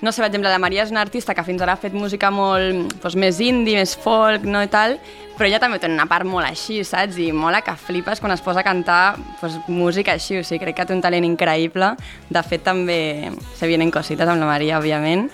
no 0.00 0.12
sé, 0.12 0.20
per 0.22 0.28
exemple, 0.28 0.50
la 0.50 0.60
Maria 0.62 0.84
és 0.84 0.92
una 0.92 1.00
artista 1.02 1.34
que 1.34 1.42
fins 1.42 1.62
ara 1.62 1.74
ha 1.74 1.80
fet 1.80 1.94
música 1.96 2.30
molt 2.30 2.92
doncs, 3.02 3.16
més 3.18 3.40
indie, 3.42 3.80
més 3.80 3.96
folk, 3.98 4.44
no, 4.46 4.60
i 4.62 4.70
tal, 4.70 4.94
però 5.38 5.48
ella 5.48 5.58
també 5.62 5.80
té 5.82 5.90
una 5.90 6.06
part 6.10 6.26
molt 6.26 6.46
així, 6.46 6.80
saps? 6.86 7.18
I 7.18 7.32
mola 7.34 7.60
que 7.66 7.74
flipes 7.78 8.22
quan 8.22 8.34
es 8.34 8.42
posa 8.42 8.62
a 8.62 8.66
cantar 8.66 9.16
doncs, 9.40 9.58
música 9.66 10.14
així, 10.14 10.38
o 10.38 10.44
sigui, 10.46 10.60
crec 10.62 10.78
que 10.78 10.86
té 10.86 10.94
un 10.94 11.02
talent 11.02 11.26
increïble. 11.26 11.92
De 12.30 12.42
fet, 12.46 12.62
també 12.66 13.30
se 13.58 13.70
vienen 13.70 13.90
cosites 13.94 14.28
amb 14.28 14.42
la 14.42 14.50
Maria, 14.50 14.78
òbviament, 14.78 15.26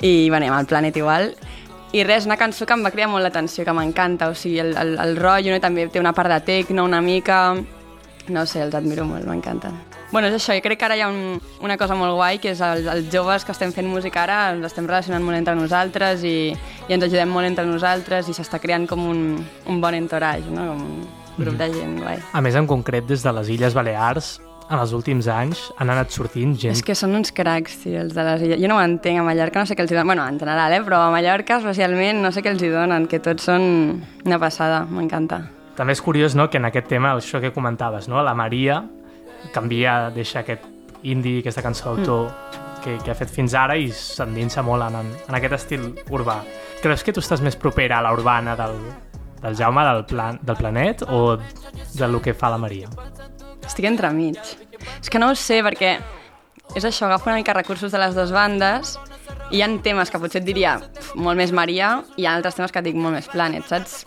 i, 0.00 0.30
bueno, 0.30 0.50
amb 0.50 0.60
el 0.60 0.70
Planet 0.70 1.02
igual. 1.02 1.32
I 1.92 2.06
res, 2.06 2.26
una 2.26 2.38
cançó 2.40 2.64
que 2.64 2.78
em 2.78 2.86
va 2.86 2.92
cridar 2.94 3.10
molt 3.12 3.26
l'atenció, 3.26 3.66
que 3.66 3.74
m'encanta, 3.76 4.30
o 4.30 4.38
sigui, 4.38 4.62
el, 4.62 4.76
el, 4.78 4.94
el 5.02 5.18
rotllo, 5.18 5.52
no? 5.54 5.60
També 5.60 5.88
té 5.92 6.00
una 6.00 6.14
part 6.16 6.30
de 6.32 6.40
techno 6.46 6.86
una 6.86 7.02
mica... 7.02 7.44
No 8.30 8.46
sé, 8.46 8.62
els 8.62 8.78
admiro 8.78 9.02
molt, 9.04 9.26
m'encanten. 9.26 10.01
Bueno, 10.12 10.28
és 10.28 10.34
això, 10.36 10.52
jo 10.52 10.60
crec 10.60 10.76
que 10.76 10.84
ara 10.84 10.96
hi 10.98 11.00
ha 11.00 11.08
un, 11.08 11.40
una 11.64 11.78
cosa 11.80 11.96
molt 11.96 12.12
guai, 12.18 12.36
que 12.38 12.52
és 12.52 12.60
els, 12.60 12.84
els 12.84 13.08
joves 13.08 13.46
que 13.48 13.54
estem 13.54 13.72
fent 13.72 13.88
música 13.88 14.20
ara, 14.26 14.38
ens 14.52 14.66
estem 14.68 14.84
relacionant 14.84 15.24
molt 15.24 15.38
entre 15.38 15.56
nosaltres 15.56 16.20
i, 16.28 16.52
i 16.52 16.92
ens 16.92 17.06
ajudem 17.08 17.32
molt 17.32 17.48
entre 17.48 17.64
nosaltres 17.64 18.28
i 18.28 18.36
s'està 18.36 18.60
creant 18.60 18.84
com 18.90 19.06
un, 19.08 19.22
un 19.72 19.80
bon 19.80 19.96
entourage, 19.96 20.52
no? 20.52 20.68
com 20.74 20.82
un 20.84 21.40
grup 21.40 21.56
de 21.56 21.70
gent 21.72 21.96
guai. 22.02 22.20
A 22.36 22.44
més, 22.44 22.60
en 22.60 22.68
concret, 22.68 23.08
des 23.08 23.24
de 23.24 23.32
les 23.32 23.48
Illes 23.56 23.72
Balears, 23.72 24.34
en 24.68 24.76
els 24.76 24.92
últims 24.96 25.26
anys 25.32 25.64
han 25.80 25.94
anat 25.94 26.12
sortint 26.12 26.52
gent... 26.60 26.76
És 26.76 26.84
que 26.84 26.94
són 26.98 27.16
uns 27.16 27.32
cracs, 27.32 27.80
tio, 27.86 27.96
els 28.04 28.12
de 28.12 28.28
les 28.28 28.44
illes. 28.44 28.60
Jo 28.60 28.68
no 28.68 28.76
ho 28.76 28.84
entenc, 28.84 29.20
a 29.20 29.24
Mallorca 29.24 29.64
no 29.64 29.68
sé 29.68 29.76
què 29.76 29.84
els 29.86 29.92
hi 29.92 29.96
donen, 29.96 30.12
bueno, 30.12 30.28
en 30.28 30.40
general, 30.40 30.76
eh? 30.76 30.84
però 30.84 31.06
a 31.06 31.10
Mallorca 31.14 31.62
especialment 31.64 32.20
no 32.20 32.36
sé 32.36 32.44
què 32.44 32.52
els 32.52 32.60
hi 32.60 32.72
donen, 32.72 33.08
que 33.08 33.20
tots 33.24 33.48
són 33.48 33.64
una 34.26 34.40
passada, 34.42 34.84
m'encanta. 34.92 35.46
També 35.76 35.96
és 35.96 36.04
curiós 36.04 36.36
no, 36.36 36.50
que 36.52 36.60
en 36.60 36.68
aquest 36.68 36.92
tema, 36.92 37.16
això 37.16 37.40
que 37.40 37.52
comentaves, 37.56 38.12
no? 38.12 38.20
la 38.20 38.36
Maria 38.36 38.82
canvia, 39.54 40.10
deixa 40.14 40.40
aquest 40.40 40.64
indie, 41.02 41.40
aquesta 41.42 41.62
cançó 41.64 41.96
d'autor 41.96 42.28
mm. 42.30 42.82
que, 42.84 42.96
que 43.04 43.12
ha 43.12 43.18
fet 43.18 43.30
fins 43.32 43.54
ara 43.58 43.76
i 43.78 43.90
s'endinsa 43.94 44.62
molt 44.66 44.86
en, 44.88 45.12
en 45.28 45.38
aquest 45.38 45.58
estil 45.58 45.88
urbà. 46.10 46.40
Creus 46.82 47.04
que 47.06 47.14
tu 47.14 47.22
estàs 47.22 47.42
més 47.42 47.58
propera 47.58 47.98
a 47.98 48.06
la 48.06 48.12
urbana 48.14 48.56
del, 48.58 48.78
del 49.42 49.58
Jaume, 49.58 49.84
del, 49.84 50.04
plan, 50.06 50.40
del 50.42 50.58
Planet, 50.58 51.04
o 51.08 51.36
del 51.98 52.20
que 52.22 52.34
fa 52.34 52.50
la 52.50 52.58
Maria? 52.58 52.90
Estic 53.66 53.86
entremig. 53.86 54.38
És 54.98 55.10
que 55.10 55.20
no 55.22 55.30
ho 55.30 55.38
sé, 55.38 55.60
perquè 55.62 55.96
és 56.74 56.84
això, 56.84 57.06
agafo 57.06 57.28
una 57.28 57.36
mica 57.36 57.54
recursos 57.54 57.92
de 57.92 58.00
les 58.00 58.14
dues 58.16 58.32
bandes 58.32 58.96
i 59.52 59.58
hi 59.58 59.62
ha 59.62 59.68
temes 59.84 60.10
que 60.10 60.18
potser 60.22 60.40
et 60.40 60.46
diria 60.46 60.78
molt 61.14 61.36
més 61.36 61.52
Maria 61.52 61.98
i 62.16 62.22
hi 62.22 62.26
ha 62.26 62.36
altres 62.38 62.56
temes 62.56 62.72
que 62.72 62.80
et 62.80 62.88
dic 62.88 62.96
molt 62.96 63.18
més 63.18 63.28
Planet, 63.28 63.66
saps? 63.68 64.02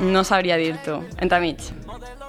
No 0.00 0.24
sabria 0.24 0.56
dir-t'ho. 0.60 1.02
Entremig. 1.20 1.68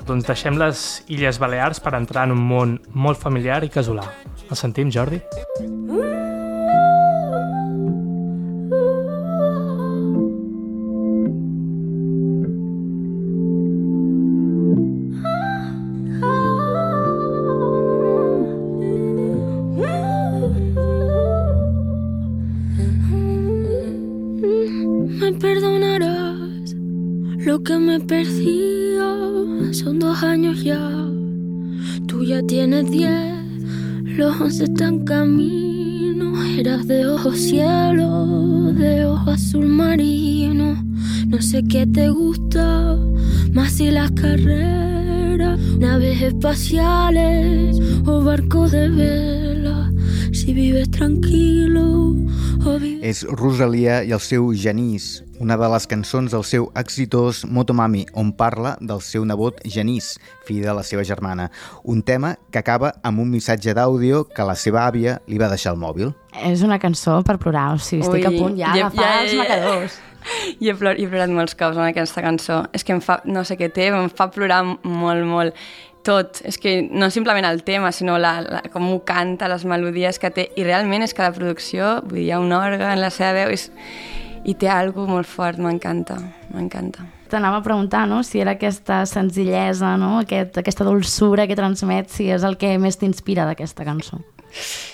Doncs 0.08 0.24
deixem 0.24 0.56
les 0.56 0.82
Illes 1.12 1.36
Balears 1.42 1.82
per 1.84 1.92
entrar 1.98 2.24
en 2.30 2.38
un 2.38 2.44
món 2.52 2.78
molt 2.96 3.20
familiar 3.20 3.60
i 3.68 3.72
casolà. 3.74 4.08
El 4.48 4.56
sentim, 4.56 4.94
Jordi? 4.94 5.20
Me 5.60 6.37
tranquilo 51.08 52.16
o 52.66 52.78
vives 52.80 53.04
És 53.08 53.22
Rosalia 53.30 54.02
i 54.04 54.12
el 54.12 54.20
seu 54.20 54.50
Genís, 54.58 55.22
una 55.40 55.56
de 55.56 55.68
les 55.72 55.86
cançons 55.88 56.34
del 56.34 56.44
seu 56.44 56.66
exitós 56.76 57.46
Motomami, 57.48 58.02
on 58.14 58.34
parla 58.36 58.74
del 58.82 59.00
seu 59.06 59.24
nebot 59.26 59.62
Genís, 59.64 60.18
fill 60.44 60.66
de 60.66 60.74
la 60.76 60.84
seva 60.84 61.06
germana. 61.08 61.46
Un 61.86 62.02
tema 62.04 62.34
que 62.52 62.60
acaba 62.60 62.92
amb 63.08 63.22
un 63.24 63.32
missatge 63.32 63.72
d'àudio 63.78 64.26
que 64.28 64.44
la 64.44 64.58
seva 64.60 64.84
àvia 64.90 65.22
li 65.28 65.40
va 65.40 65.48
deixar 65.54 65.72
al 65.72 65.80
mòbil. 65.80 66.12
És 66.44 66.66
una 66.68 66.80
cançó 66.82 67.22
per 67.24 67.38
plorar, 67.40 67.70
o 67.78 67.80
sigui, 67.80 68.04
estic 68.04 68.28
Ui, 68.28 68.28
a 68.28 68.36
punt 68.42 68.60
ja 68.60 68.74
ja- 68.74 68.90
d'agafar 68.90 69.08
ja- 69.08 69.24
els 69.24 69.32
ja- 69.32 69.40
macadors. 69.46 69.98
I 70.60 70.68
he, 70.68 70.74
plor, 70.76 70.98
he 71.00 71.08
plorat 71.08 71.32
molts 71.32 71.56
cops 71.56 71.78
amb 71.80 71.88
aquesta 71.88 72.20
cançó. 72.26 72.66
És 72.76 72.84
que 72.84 72.92
em 72.92 73.00
fa, 73.00 73.22
no 73.24 73.46
sé 73.48 73.56
què 73.56 73.70
té, 73.72 73.88
em 73.96 74.10
fa 74.12 74.28
plorar 74.34 74.60
molt, 74.84 75.24
molt. 75.24 75.56
Tot. 76.06 76.42
És 76.48 76.60
que 76.62 76.82
no 76.92 77.10
simplement 77.12 77.48
el 77.50 77.64
tema, 77.68 77.92
sinó 77.92 78.18
la, 78.22 78.38
la, 78.42 78.62
com 78.72 78.86
ho 78.94 79.02
canta, 79.08 79.50
les 79.52 79.66
melodies 79.68 80.20
que 80.20 80.32
té. 80.32 80.50
I 80.56 80.68
realment 80.68 81.04
és 81.04 81.16
que 81.16 81.26
la 81.26 81.34
producció, 81.36 81.98
vull 82.06 82.22
dir, 82.22 82.28
hi 82.30 82.32
ha 82.36 82.40
un 82.44 82.54
òrgan, 82.56 83.02
la 83.02 83.12
seva 83.12 83.34
veu, 83.36 83.54
és, 83.56 83.70
i 84.48 84.56
té 84.56 84.70
alguna 84.72 85.18
molt 85.18 85.28
fort, 85.28 85.60
m'encanta, 85.60 86.20
m'encanta. 86.54 87.04
T'anava 87.28 87.60
a 87.60 87.64
preguntar 87.64 88.06
no? 88.08 88.22
si 88.24 88.40
era 88.40 88.54
aquesta 88.56 89.02
senzillesa, 89.06 89.98
no? 90.00 90.22
Aquest, 90.22 90.62
aquesta 90.62 90.88
dolçura 90.88 91.48
que 91.48 91.58
transmet, 91.60 92.08
si 92.14 92.30
és 92.32 92.46
el 92.48 92.56
que 92.60 92.72
més 92.80 93.00
t'inspira 93.02 93.44
d'aquesta 93.50 93.84
cançó. 93.88 94.22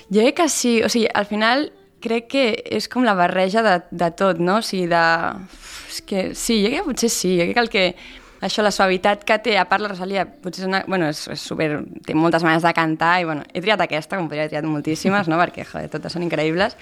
Jo 0.10 0.24
crec 0.24 0.40
que 0.42 0.50
sí, 0.50 0.80
o 0.82 0.90
sigui, 0.90 1.06
al 1.14 1.30
final 1.30 1.68
crec 2.04 2.28
que 2.34 2.48
és 2.80 2.90
com 2.92 3.06
la 3.06 3.14
barreja 3.16 3.64
de, 3.64 3.78
de 3.92 4.10
tot, 4.18 4.42
no? 4.42 4.60
O 4.60 4.66
sigui, 4.66 4.90
de... 4.92 5.04
És 5.94 6.02
que 6.02 6.26
sí, 6.34 6.58
jo 6.64 6.72
crec 6.72 6.82
que 6.82 6.90
potser 6.90 7.12
sí, 7.14 7.36
jo 7.38 7.46
crec 7.46 7.54
que 7.54 7.64
el 7.64 7.70
que 7.70 7.86
això, 8.44 8.64
la 8.66 8.72
suavitat 8.76 9.24
que 9.28 9.38
té, 9.44 9.56
a 9.58 9.64
part 9.70 9.84
la 9.84 9.90
Rosalia, 9.92 10.26
potser 10.44 10.64
és 10.64 10.68
una... 10.68 10.82
Bueno, 10.88 11.08
és, 11.12 11.22
és 11.32 11.44
super... 11.48 11.70
té 12.06 12.16
moltes 12.18 12.44
maneres 12.44 12.66
de 12.66 12.74
cantar 12.76 13.14
i, 13.22 13.28
bueno, 13.28 13.46
he 13.54 13.62
triat 13.64 13.82
aquesta, 13.86 14.20
com 14.20 14.28
podria 14.28 14.44
haver 14.44 14.54
triat 14.54 14.68
moltíssimes, 14.68 15.30
no? 15.32 15.40
Perquè, 15.40 15.66
joder, 15.70 15.90
totes 15.94 16.16
són 16.16 16.26
increïbles, 16.28 16.76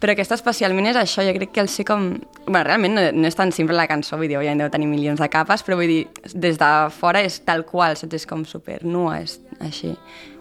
però 0.00 0.16
aquesta 0.16 0.38
especialment 0.38 0.88
és 0.92 1.00
això, 1.00 1.24
jo 1.26 1.34
crec 1.36 1.52
que 1.54 1.64
el 1.64 1.70
sé 1.72 1.84
com... 1.88 2.08
Bueno, 2.46 2.64
realment 2.68 2.96
no, 2.96 3.04
no 3.16 3.28
és 3.28 3.38
tan 3.38 3.52
simple 3.52 3.76
la 3.76 3.88
cançó, 3.90 4.16
vull 4.20 4.32
dir, 4.32 4.40
ja 4.40 4.56
deu 4.58 4.72
tenir 4.72 4.88
milions 4.90 5.20
de 5.20 5.28
capes, 5.32 5.64
però 5.66 5.78
vull 5.80 5.92
dir, 5.92 6.02
des 6.32 6.60
de 6.60 6.72
fora 6.96 7.22
és 7.22 7.42
tal 7.46 7.66
qual, 7.68 7.98
saps? 8.00 8.22
És 8.22 8.28
com 8.28 8.46
super 8.48 8.80
nua, 8.86 9.20
és 9.22 9.38
així. 9.60 9.92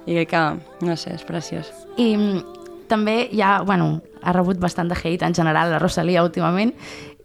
I 0.08 0.18
crec 0.18 0.32
que, 0.32 0.46
no 0.88 0.98
sé, 0.98 1.18
és 1.20 1.28
preciós. 1.28 1.68
I 2.00 2.14
mm, 2.16 2.62
també 2.92 3.30
ja, 3.36 3.60
bueno, 3.68 4.00
ha 4.22 4.34
rebut 4.36 4.60
bastant 4.60 4.90
de 4.92 4.98
hate 4.98 5.26
en 5.26 5.36
general 5.36 5.72
la 5.72 5.80
Rosalia 5.80 6.24
últimament 6.24 6.74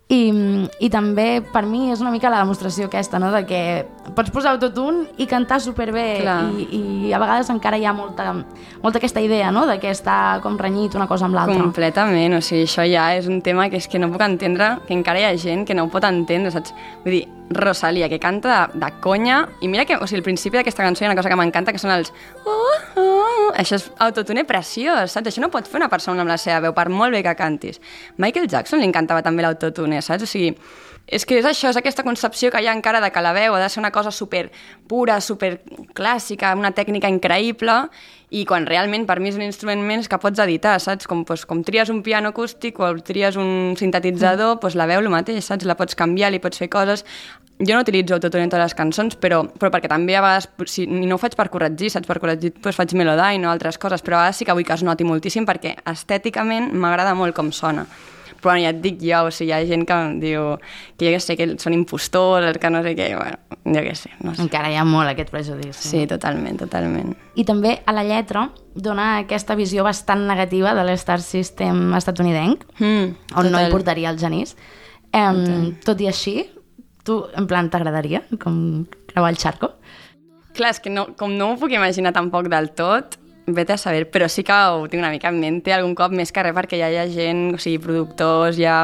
i, 0.07 0.31
i 0.79 0.87
també 0.87 1.40
per 1.51 1.64
mi 1.66 1.88
és 1.90 1.99
una 1.99 2.12
mica 2.14 2.31
la 2.31 2.38
demostració 2.45 2.87
aquesta, 2.87 3.19
no? 3.19 3.33
de 3.35 3.40
que 3.49 3.61
pots 4.14 4.31
posar 4.31 4.53
autotune 4.55 5.09
i 5.19 5.27
cantar 5.27 5.59
superbé 5.64 6.21
Clar. 6.21 6.37
i, 6.62 6.79
i 6.79 7.11
a 7.11 7.19
vegades 7.19 7.51
encara 7.51 7.81
hi 7.81 7.88
ha 7.90 7.95
molta, 7.97 8.29
molta 8.85 9.01
aquesta 9.01 9.25
idea 9.25 9.51
no? 9.51 9.64
de 9.66 9.81
que 9.83 9.90
està 9.90 10.38
com 10.45 10.59
renyit 10.61 10.95
una 10.95 11.09
cosa 11.11 11.27
amb 11.27 11.35
l'altra. 11.35 11.59
Completament, 11.59 12.38
o 12.38 12.40
sigui, 12.45 12.69
això 12.69 12.87
ja 12.87 13.09
és 13.19 13.27
un 13.27 13.42
tema 13.42 13.66
que 13.73 13.81
és 13.83 13.90
que 13.90 13.99
no 13.99 14.12
puc 14.12 14.23
entendre, 14.23 14.77
que 14.87 14.95
encara 14.95 15.25
hi 15.25 15.27
ha 15.27 15.35
gent 15.42 15.66
que 15.66 15.75
no 15.75 15.88
ho 15.88 15.90
pot 15.90 16.07
entendre, 16.07 16.55
saps? 16.55 16.71
Vull 17.03 17.19
dir, 17.19 17.25
Rosalia, 17.51 18.07
que 18.07 18.23
canta 18.23 18.55
de, 18.55 18.85
de 18.87 18.95
conya, 19.03 19.42
i 19.59 19.66
mira 19.66 19.88
que, 19.90 19.99
o 19.99 20.07
sigui, 20.07 20.23
al 20.23 20.29
principi 20.31 20.61
d'aquesta 20.61 20.87
cançó 20.87 21.03
hi 21.03 21.11
ha 21.11 21.11
una 21.11 21.19
cosa 21.19 21.35
que 21.35 21.42
m'encanta, 21.42 21.75
que 21.75 21.83
són 21.83 21.95
els... 21.99 22.14
Oh, 22.47 22.79
oh, 22.95 23.15
això 23.57 23.79
és 23.79 23.87
autotune 24.05 24.45
preciós, 24.49 25.14
saps? 25.14 25.31
Això 25.31 25.42
no 25.42 25.51
pot 25.53 25.69
fer 25.69 25.81
una 25.81 25.90
persona 25.92 26.23
amb 26.23 26.33
la 26.33 26.38
seva 26.40 26.61
veu, 26.66 26.75
per 26.77 26.88
molt 26.92 27.16
bé 27.16 27.23
que 27.25 27.37
cantis. 27.38 27.81
Michael 28.23 28.51
Jackson 28.53 28.83
li 28.83 28.88
encantava 28.88 29.25
també 29.25 29.45
l'autotune, 29.45 30.03
saps? 30.05 30.27
O 30.27 30.31
sigui, 30.31 30.53
és 31.07 31.23
que 31.23 31.38
és 31.38 31.47
això, 31.47 31.71
és 31.71 31.79
aquesta 31.79 32.03
concepció 32.03 32.51
que 32.51 32.61
hi 32.61 32.66
ha 32.66 32.75
encara 32.75 33.01
de 33.01 33.12
que 33.14 33.23
la 33.23 33.33
veu 33.37 33.55
ha 33.55 33.62
de 33.62 33.69
ser 33.71 33.79
una 33.79 33.92
cosa 33.95 34.11
super 34.11 34.49
pura, 34.90 35.21
super 35.21 35.61
clàssica, 35.95 36.55
una 36.59 36.73
tècnica 36.75 37.11
increïble, 37.12 37.77
i 38.35 38.42
quan 38.45 38.66
realment 38.66 39.07
per 39.07 39.21
mi 39.23 39.31
és 39.31 39.38
un 39.38 39.45
instrument 39.47 39.85
més 39.87 40.11
que 40.11 40.19
pots 40.19 40.42
editar, 40.42 40.75
saps? 40.83 41.07
Com, 41.07 41.23
doncs, 41.25 41.47
com 41.47 41.62
tries 41.62 41.92
un 41.95 42.03
piano 42.03 42.35
acústic 42.35 42.81
o 42.83 42.90
tries 43.07 43.38
un 43.38 43.77
sintetitzador, 43.79 44.59
doncs 44.59 44.75
la 44.75 44.88
veu 44.90 45.05
el 45.05 45.11
mateix, 45.12 45.45
saps? 45.47 45.66
La 45.69 45.79
pots 45.79 45.95
canviar, 45.99 46.35
li 46.35 46.42
pots 46.42 46.59
fer 46.59 46.71
coses... 46.73 47.07
Jo 47.59 47.73
no 47.75 47.81
utilitzo 47.81 48.14
autotune 48.19 48.45
en 48.45 48.51
totes 48.53 48.64
les 48.66 48.75
cançons, 48.77 49.14
però, 49.16 49.38
però 49.49 49.71
perquè 49.73 49.88
també 49.88 50.16
a 50.16 50.21
vegades, 50.21 50.49
si, 50.69 50.85
i 50.85 51.07
no 51.09 51.16
ho 51.16 51.19
faig 51.23 51.37
per 51.38 51.49
corregir, 51.49 51.88
saps? 51.95 52.07
Per 52.07 52.19
corregir 52.21 52.53
doncs 52.59 52.77
faig 52.77 52.92
melodyne 52.99 53.49
o 53.49 53.51
altres 53.55 53.79
coses, 53.81 54.03
però 54.05 54.19
a 54.19 54.27
vegades 54.27 54.37
sí 54.42 54.45
que 54.45 54.53
vull 54.53 54.66
que 54.66 54.77
es 54.77 54.85
noti 54.85 55.05
moltíssim 55.09 55.47
perquè 55.49 55.77
estèticament 55.88 56.69
m'agrada 56.77 57.14
molt 57.16 57.35
com 57.37 57.49
sona 57.53 57.87
però 58.37 58.53
bueno, 58.53 58.62
ja 58.66 58.71
et 58.71 58.81
dic 58.83 58.99
jo, 59.01 59.25
o 59.27 59.31
sigui, 59.33 59.49
hi 59.51 59.55
ha 59.57 59.66
gent 59.66 59.85
que 59.88 59.95
em 59.97 60.19
diu 60.21 60.42
que 60.99 61.07
jo 61.09 61.12
que 61.16 61.21
sé, 61.25 61.37
que 61.38 61.47
són 61.59 61.75
impostors, 61.75 62.59
que 62.61 62.71
no 62.71 62.83
sé 62.85 62.92
què, 62.95 63.09
bueno, 63.16 63.38
jo 63.64 63.83
què 63.83 63.95
sé, 63.99 64.11
no 64.23 64.35
sé. 64.35 64.42
Encara 64.45 64.71
hi 64.71 64.77
ha 64.79 64.85
molt 64.87 65.09
aquest 65.11 65.33
prejudici. 65.35 65.88
Sí, 65.88 66.03
totalment, 66.07 66.59
totalment. 66.61 67.14
I 67.35 67.47
també 67.49 67.79
a 67.87 67.95
la 67.97 68.05
lletra 68.07 68.51
dona 68.75 69.09
aquesta 69.25 69.57
visió 69.59 69.83
bastant 69.87 70.27
negativa 70.29 70.75
de 70.77 70.85
l'Star 70.87 71.19
System 71.25 71.95
estatunidenc, 71.97 72.62
Mm, 72.79 73.16
on 73.35 73.45
no 73.49 73.51
total. 73.51 73.64
importaria 73.66 74.11
el 74.11 74.19
genís. 74.21 74.57
Um, 75.16 75.75
tot 75.83 76.01
i 76.05 76.07
així, 76.07 76.45
tu, 77.07 77.21
en 77.38 77.47
plan, 77.49 77.71
t'agradaria 77.71 78.25
com 78.42 78.59
creuar 79.12 79.31
el 79.33 79.38
xarco? 79.40 79.73
Clar, 80.57 80.73
és 80.73 80.83
que 80.83 80.90
no, 80.92 81.11
com 81.21 81.33
no 81.37 81.53
m'ho 81.53 81.61
puc 81.61 81.73
imaginar 81.77 82.14
tampoc 82.16 82.51
del 82.53 82.73
tot, 82.77 83.19
vete 83.47 83.77
a 83.77 83.79
saber, 83.79 84.09
però 84.11 84.29
sí 84.29 84.42
que 84.45 84.53
ho 84.53 84.87
tinc 84.90 85.01
una 85.01 85.12
mica 85.14 85.31
en 85.31 85.38
mente 85.40 85.73
algun 85.73 85.95
cop 85.95 86.14
més 86.16 86.33
que 86.35 86.42
res 86.42 86.57
perquè 86.57 86.81
ja 86.81 86.90
hi 86.90 86.99
ha 86.99 87.07
gent, 87.12 87.55
o 87.55 87.62
sigui, 87.62 87.79
productors, 87.83 88.59
hi 88.59 88.66
ha 88.66 88.81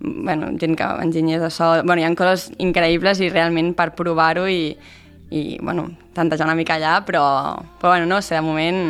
bueno, 0.00 0.48
gent 0.58 0.76
que, 0.76 0.86
enginyers 1.04 1.42
de 1.44 1.50
so, 1.52 1.68
bueno, 1.84 2.00
hi 2.00 2.08
ha 2.08 2.14
coses 2.16 2.48
increïbles 2.58 3.20
i 3.20 3.28
realment 3.28 3.74
per 3.76 3.90
provar-ho 3.98 4.46
i, 4.48 4.72
i, 5.30 5.58
bueno, 5.60 5.90
tantejar 6.16 6.48
una 6.48 6.56
mica 6.58 6.78
allà, 6.80 7.00
però, 7.04 7.24
però 7.80 7.94
bueno, 7.94 8.08
no 8.08 8.22
sé, 8.22 8.38
de 8.38 8.46
moment, 8.46 8.82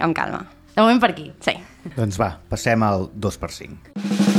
amb 0.00 0.16
calma. 0.16 0.46
De 0.74 0.80
moment 0.80 1.02
per 1.02 1.12
aquí. 1.12 1.30
Sí. 1.44 1.58
Doncs 1.96 2.20
va, 2.20 2.34
passem 2.48 2.82
al 2.86 3.10
2x5. 3.20 4.29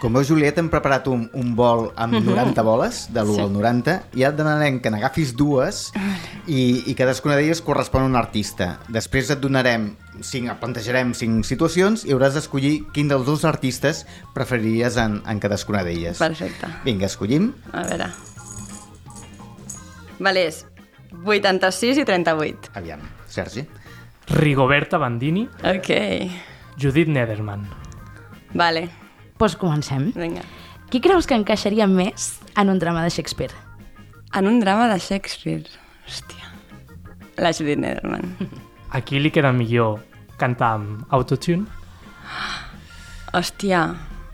Com 0.00 0.14
veus, 0.16 0.30
Julieta, 0.30 0.62
hem 0.62 0.70
preparat 0.72 1.04
un, 1.12 1.26
un 1.36 1.50
vol 1.54 1.90
amb 2.00 2.14
90 2.24 2.62
boles, 2.64 3.02
de 3.12 3.20
l'1 3.20 3.34
Sí. 3.36 3.40
al 3.42 3.50
90, 3.52 3.96
i 4.16 4.22
et 4.24 4.36
demanarem 4.38 4.78
que 4.80 4.88
n'agafis 4.88 5.34
dues 5.36 5.90
i, 6.48 6.88
i 6.88 6.94
cadascuna 6.96 7.36
d'elles 7.36 7.60
correspon 7.60 8.06
a 8.06 8.08
un 8.08 8.16
artista. 8.16 8.78
Després 8.88 9.28
et 9.34 9.42
donarem, 9.44 9.90
cinc, 10.24 10.48
et 10.48 10.56
plantejarem 10.62 11.12
cinc 11.12 11.44
situacions 11.44 12.06
i 12.08 12.14
hauràs 12.16 12.32
d'escollir 12.38 12.86
quin 12.96 13.12
dels 13.12 13.26
dos 13.28 13.44
artistes 13.44 14.06
preferiries 14.32 14.96
en, 14.96 15.20
en 15.28 15.38
cadascuna 15.42 15.84
d'elles. 15.84 16.16
Perfecte. 16.18 16.72
Vinga, 16.88 17.04
escollim. 17.12 17.50
A 17.76 17.84
veure. 17.84 18.08
Vale, 20.20 20.46
és 20.48 20.62
86 21.24 22.00
i 22.00 22.06
38. 22.08 22.72
Aviam, 22.80 23.04
Sergi. 23.28 23.66
Rigoberta 24.32 24.96
Bandini, 24.96 25.44
Ok. 25.60 25.92
Judith 26.80 27.08
Nederman. 27.12 27.66
Vale, 28.54 28.88
Doncs 29.40 29.56
comencem. 29.56 30.12
vinga. 30.14 30.42
Qui 30.90 31.00
creus 31.00 31.26
que 31.26 31.34
encaixaria 31.34 31.86
més 31.88 32.40
en 32.60 32.68
un 32.68 32.78
drama 32.78 33.02
de 33.02 33.10
Shakespeare? 33.10 33.54
En 34.36 34.46
un 34.46 34.60
drama 34.60 34.88
de 34.92 34.98
Shakespeare. 35.00 35.64
Hòstia. 36.06 36.50
La 37.38 37.52
Judith 37.52 37.78
Nederman. 37.78 38.36
A 38.92 39.00
qui 39.00 39.20
li 39.20 39.30
queda 39.30 39.52
millor 39.52 40.00
cantar 40.36 40.74
amb 40.76 41.06
autotune? 41.14 41.64
Hòstia, 43.32 43.80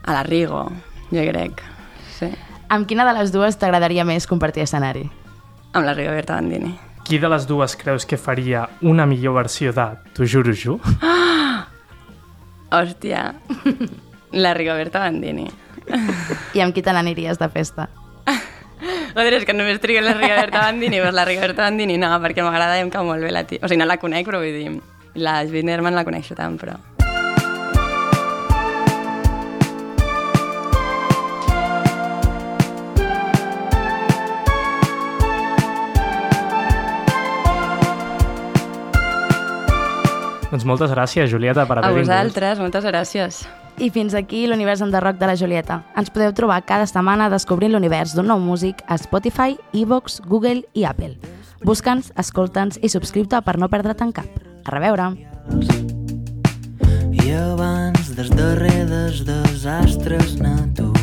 a 0.02 0.12
la 0.16 0.22
Rigo, 0.24 0.62
jo 1.12 1.22
crec. 1.28 1.60
Sí. 2.16 2.30
Amb 2.72 2.88
quina 2.88 3.04
de 3.04 3.12
les 3.18 3.30
dues 3.34 3.58
t'agradaria 3.60 4.04
més 4.08 4.26
compartir 4.26 4.64
escenari? 4.64 5.04
Amb 5.74 5.84
la 5.84 5.92
Rigoberta 5.94 6.34
Bandini. 6.40 6.72
Qui 7.04 7.20
de 7.22 7.28
les 7.28 7.46
dues 7.46 7.76
creus 7.76 8.08
que 8.08 8.16
faria 8.16 8.64
una 8.80 9.06
millor 9.06 9.36
versió 9.36 9.72
de 9.76 9.86
Tu 10.16 10.26
juro 10.26 10.56
jo? 10.56 10.80
Hòstia. 12.72 13.34
La 14.36 14.52
Rigoberta 14.56 15.00
Bandini. 15.00 15.46
I 16.56 16.60
amb 16.64 16.74
qui 16.76 16.82
te 16.84 16.92
n'aniries 16.92 17.38
de 17.40 17.48
festa? 17.52 17.88
Joder, 19.16 19.32
és 19.38 19.46
que 19.48 19.54
només 19.56 19.78
triguen 19.80 20.04
la 20.04 20.12
Rigoberta 20.16 20.66
Bandini, 20.66 20.98
doncs 21.00 21.16
la 21.16 21.24
Rigoberta 21.24 21.64
Bandini 21.64 21.96
no, 22.00 22.10
perquè 22.20 22.44
m'agrada 22.44 22.76
i 22.76 22.84
em 22.84 22.90
cau 22.92 23.06
molt 23.08 23.24
bé 23.24 23.32
la 23.32 23.46
tia. 23.48 23.62
O 23.64 23.70
sigui, 23.70 23.80
no 23.80 23.88
la 23.88 23.96
conec, 24.02 24.28
però 24.28 24.42
vull 24.42 24.52
dir, 24.52 24.74
la 25.16 25.38
Nerman 25.44 25.96
la 25.96 26.04
coneixo 26.04 26.36
tant, 26.36 26.58
però... 26.60 26.76
Doncs 40.50 40.64
moltes 40.64 40.92
gràcies, 40.94 41.28
Julieta, 41.30 41.66
per 41.68 41.80
A 41.80 41.80
haver 41.82 41.96
vingut. 41.98 42.06
vosaltres, 42.06 42.60
moltes 42.62 42.84
gràcies. 42.86 43.40
I 43.78 43.90
fins 43.92 44.14
aquí 44.16 44.46
l'univers 44.48 44.80
enderroc 44.80 45.18
de 45.20 45.28
la 45.28 45.36
Julieta. 45.36 45.82
Ens 46.00 46.08
podeu 46.08 46.32
trobar 46.32 46.62
cada 46.64 46.86
setmana 46.88 47.28
descobrint 47.28 47.74
l'univers 47.74 48.14
d'un 48.16 48.30
nou 48.32 48.40
músic 48.40 48.80
a 48.88 48.96
Spotify, 48.96 49.58
Evox, 49.76 50.22
Google 50.24 50.64
i 50.72 50.86
Apple. 50.88 51.18
Busca'ns, 51.64 52.08
escolta'ns 52.16 52.80
i 52.80 52.88
subscriu-te 52.88 53.42
per 53.44 53.58
no 53.60 53.68
perdre't 53.68 54.08
en 54.08 54.16
cap. 54.16 54.42
A 54.64 54.72
reveure! 54.72 55.12
I 57.12 57.32
abans 57.36 58.14
dels 58.16 58.32
darrers 58.32 59.24
desastres 59.28 60.38
naturals 60.40 60.95